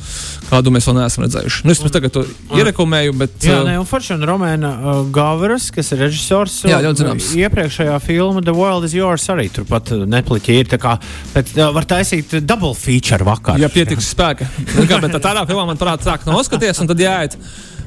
kādu 0.50 0.74
mēs 0.74 0.88
vēl 0.90 0.98
neesam 1.00 1.26
redzējuši. 1.26 1.64
Nu, 1.68 1.76
es 1.76 1.82
tagad 1.94 2.14
to 2.16 2.24
ierekomēju, 2.56 3.16
bet. 3.20 3.36
Jā, 3.44 3.60
uh, 3.62 3.68
ne, 3.68 3.76
un 3.82 3.90
Foršana 3.90 4.30
Romēna 4.30 4.72
uh, 4.74 5.02
Gavaras, 5.14 5.70
kas 5.76 5.92
ir 5.96 6.04
režisors, 6.06 6.62
jā, 6.70 6.80
ļoti 6.86 7.04
zināms. 7.04 7.30
Iepriekšējā 7.44 8.00
filma 8.06 8.46
The 8.46 8.56
World 8.56 8.88
is 8.88 8.96
Yours 8.98 9.28
arī 9.34 9.50
turpat 9.54 9.94
nepliķi 10.08 10.58
ir. 10.62 10.72
Tā 10.74 10.80
kā 10.82 10.96
bet, 11.34 11.54
uh, 11.58 11.70
var 11.76 11.88
taisīt 11.90 12.40
double 12.48 12.74
feature 12.80 13.28
vakar. 13.28 13.60
Ja 13.62 13.72
pietiks 13.74 14.14
spēka. 14.16 14.48
Nu, 14.78 14.88
kā, 14.90 15.02
bet 15.04 15.20
tādā 15.20 15.46
filmā 15.50 15.68
man 15.70 15.80
parāda 15.80 16.14
sāk 16.14 16.28
noskaties, 16.30 16.82
un 16.84 16.92
tad 16.92 17.04
jāiet. 17.04 17.40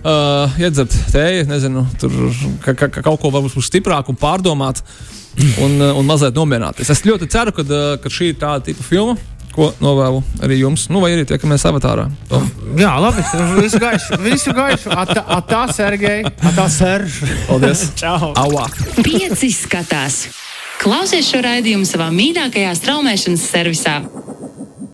Uh, 0.06 0.52
iedzert 0.62 0.92
tēju, 1.10 1.48
nezinu, 1.50 1.82
tur 1.98 2.12
ka, 2.62 2.76
ka, 2.78 2.86
ka 2.94 3.02
kaut 3.02 3.18
ko 3.18 3.32
varbūt 3.34 3.58
stiprāk 3.66 4.06
un 4.12 4.18
pārdomāt. 4.20 4.84
Un, 5.60 5.74
eh, 5.82 5.92
un 5.92 6.06
mazliet 6.08 6.32
nomierināties. 6.32 6.88
Es 6.88 7.02
ļoti 7.04 7.26
ceru, 7.28 7.52
ka, 7.52 7.60
eh, 7.60 7.96
ka 8.00 8.08
šī 8.08 8.30
ir 8.30 8.38
tāda 8.40 8.64
tipa 8.64 8.84
filma. 8.86 9.16
Ko 9.52 9.70
novēlu 9.80 10.22
arī 10.44 10.58
jums, 10.62 10.86
nu, 10.88 11.00
vai 11.00 11.10
arī 11.12 11.26
tiekamies 11.28 11.64
avatārā. 11.68 12.06
To. 12.30 12.40
Jā, 12.76 12.92
labi. 13.00 13.24
Visu 13.60 13.80
gaišu, 13.80 14.18
visu 14.24 14.54
gaišu. 14.56 14.92
Atā, 14.92 15.22
atā 15.38 15.60
Sergei, 15.72 16.24
atā 16.24 16.66
Serž. 16.72 17.20
Paldies. 17.48 17.86
Čau. 18.00 18.32
Aua. 18.36 18.66
Pieci 19.00 19.52
skatās. 19.52 20.26
Klausies 20.80 21.28
šo 21.28 21.40
raidījumu 21.44 21.88
savā 21.88 22.10
mīļākajā 22.12 22.72
straumēšanas 22.80 23.46
servisā. 23.48 23.98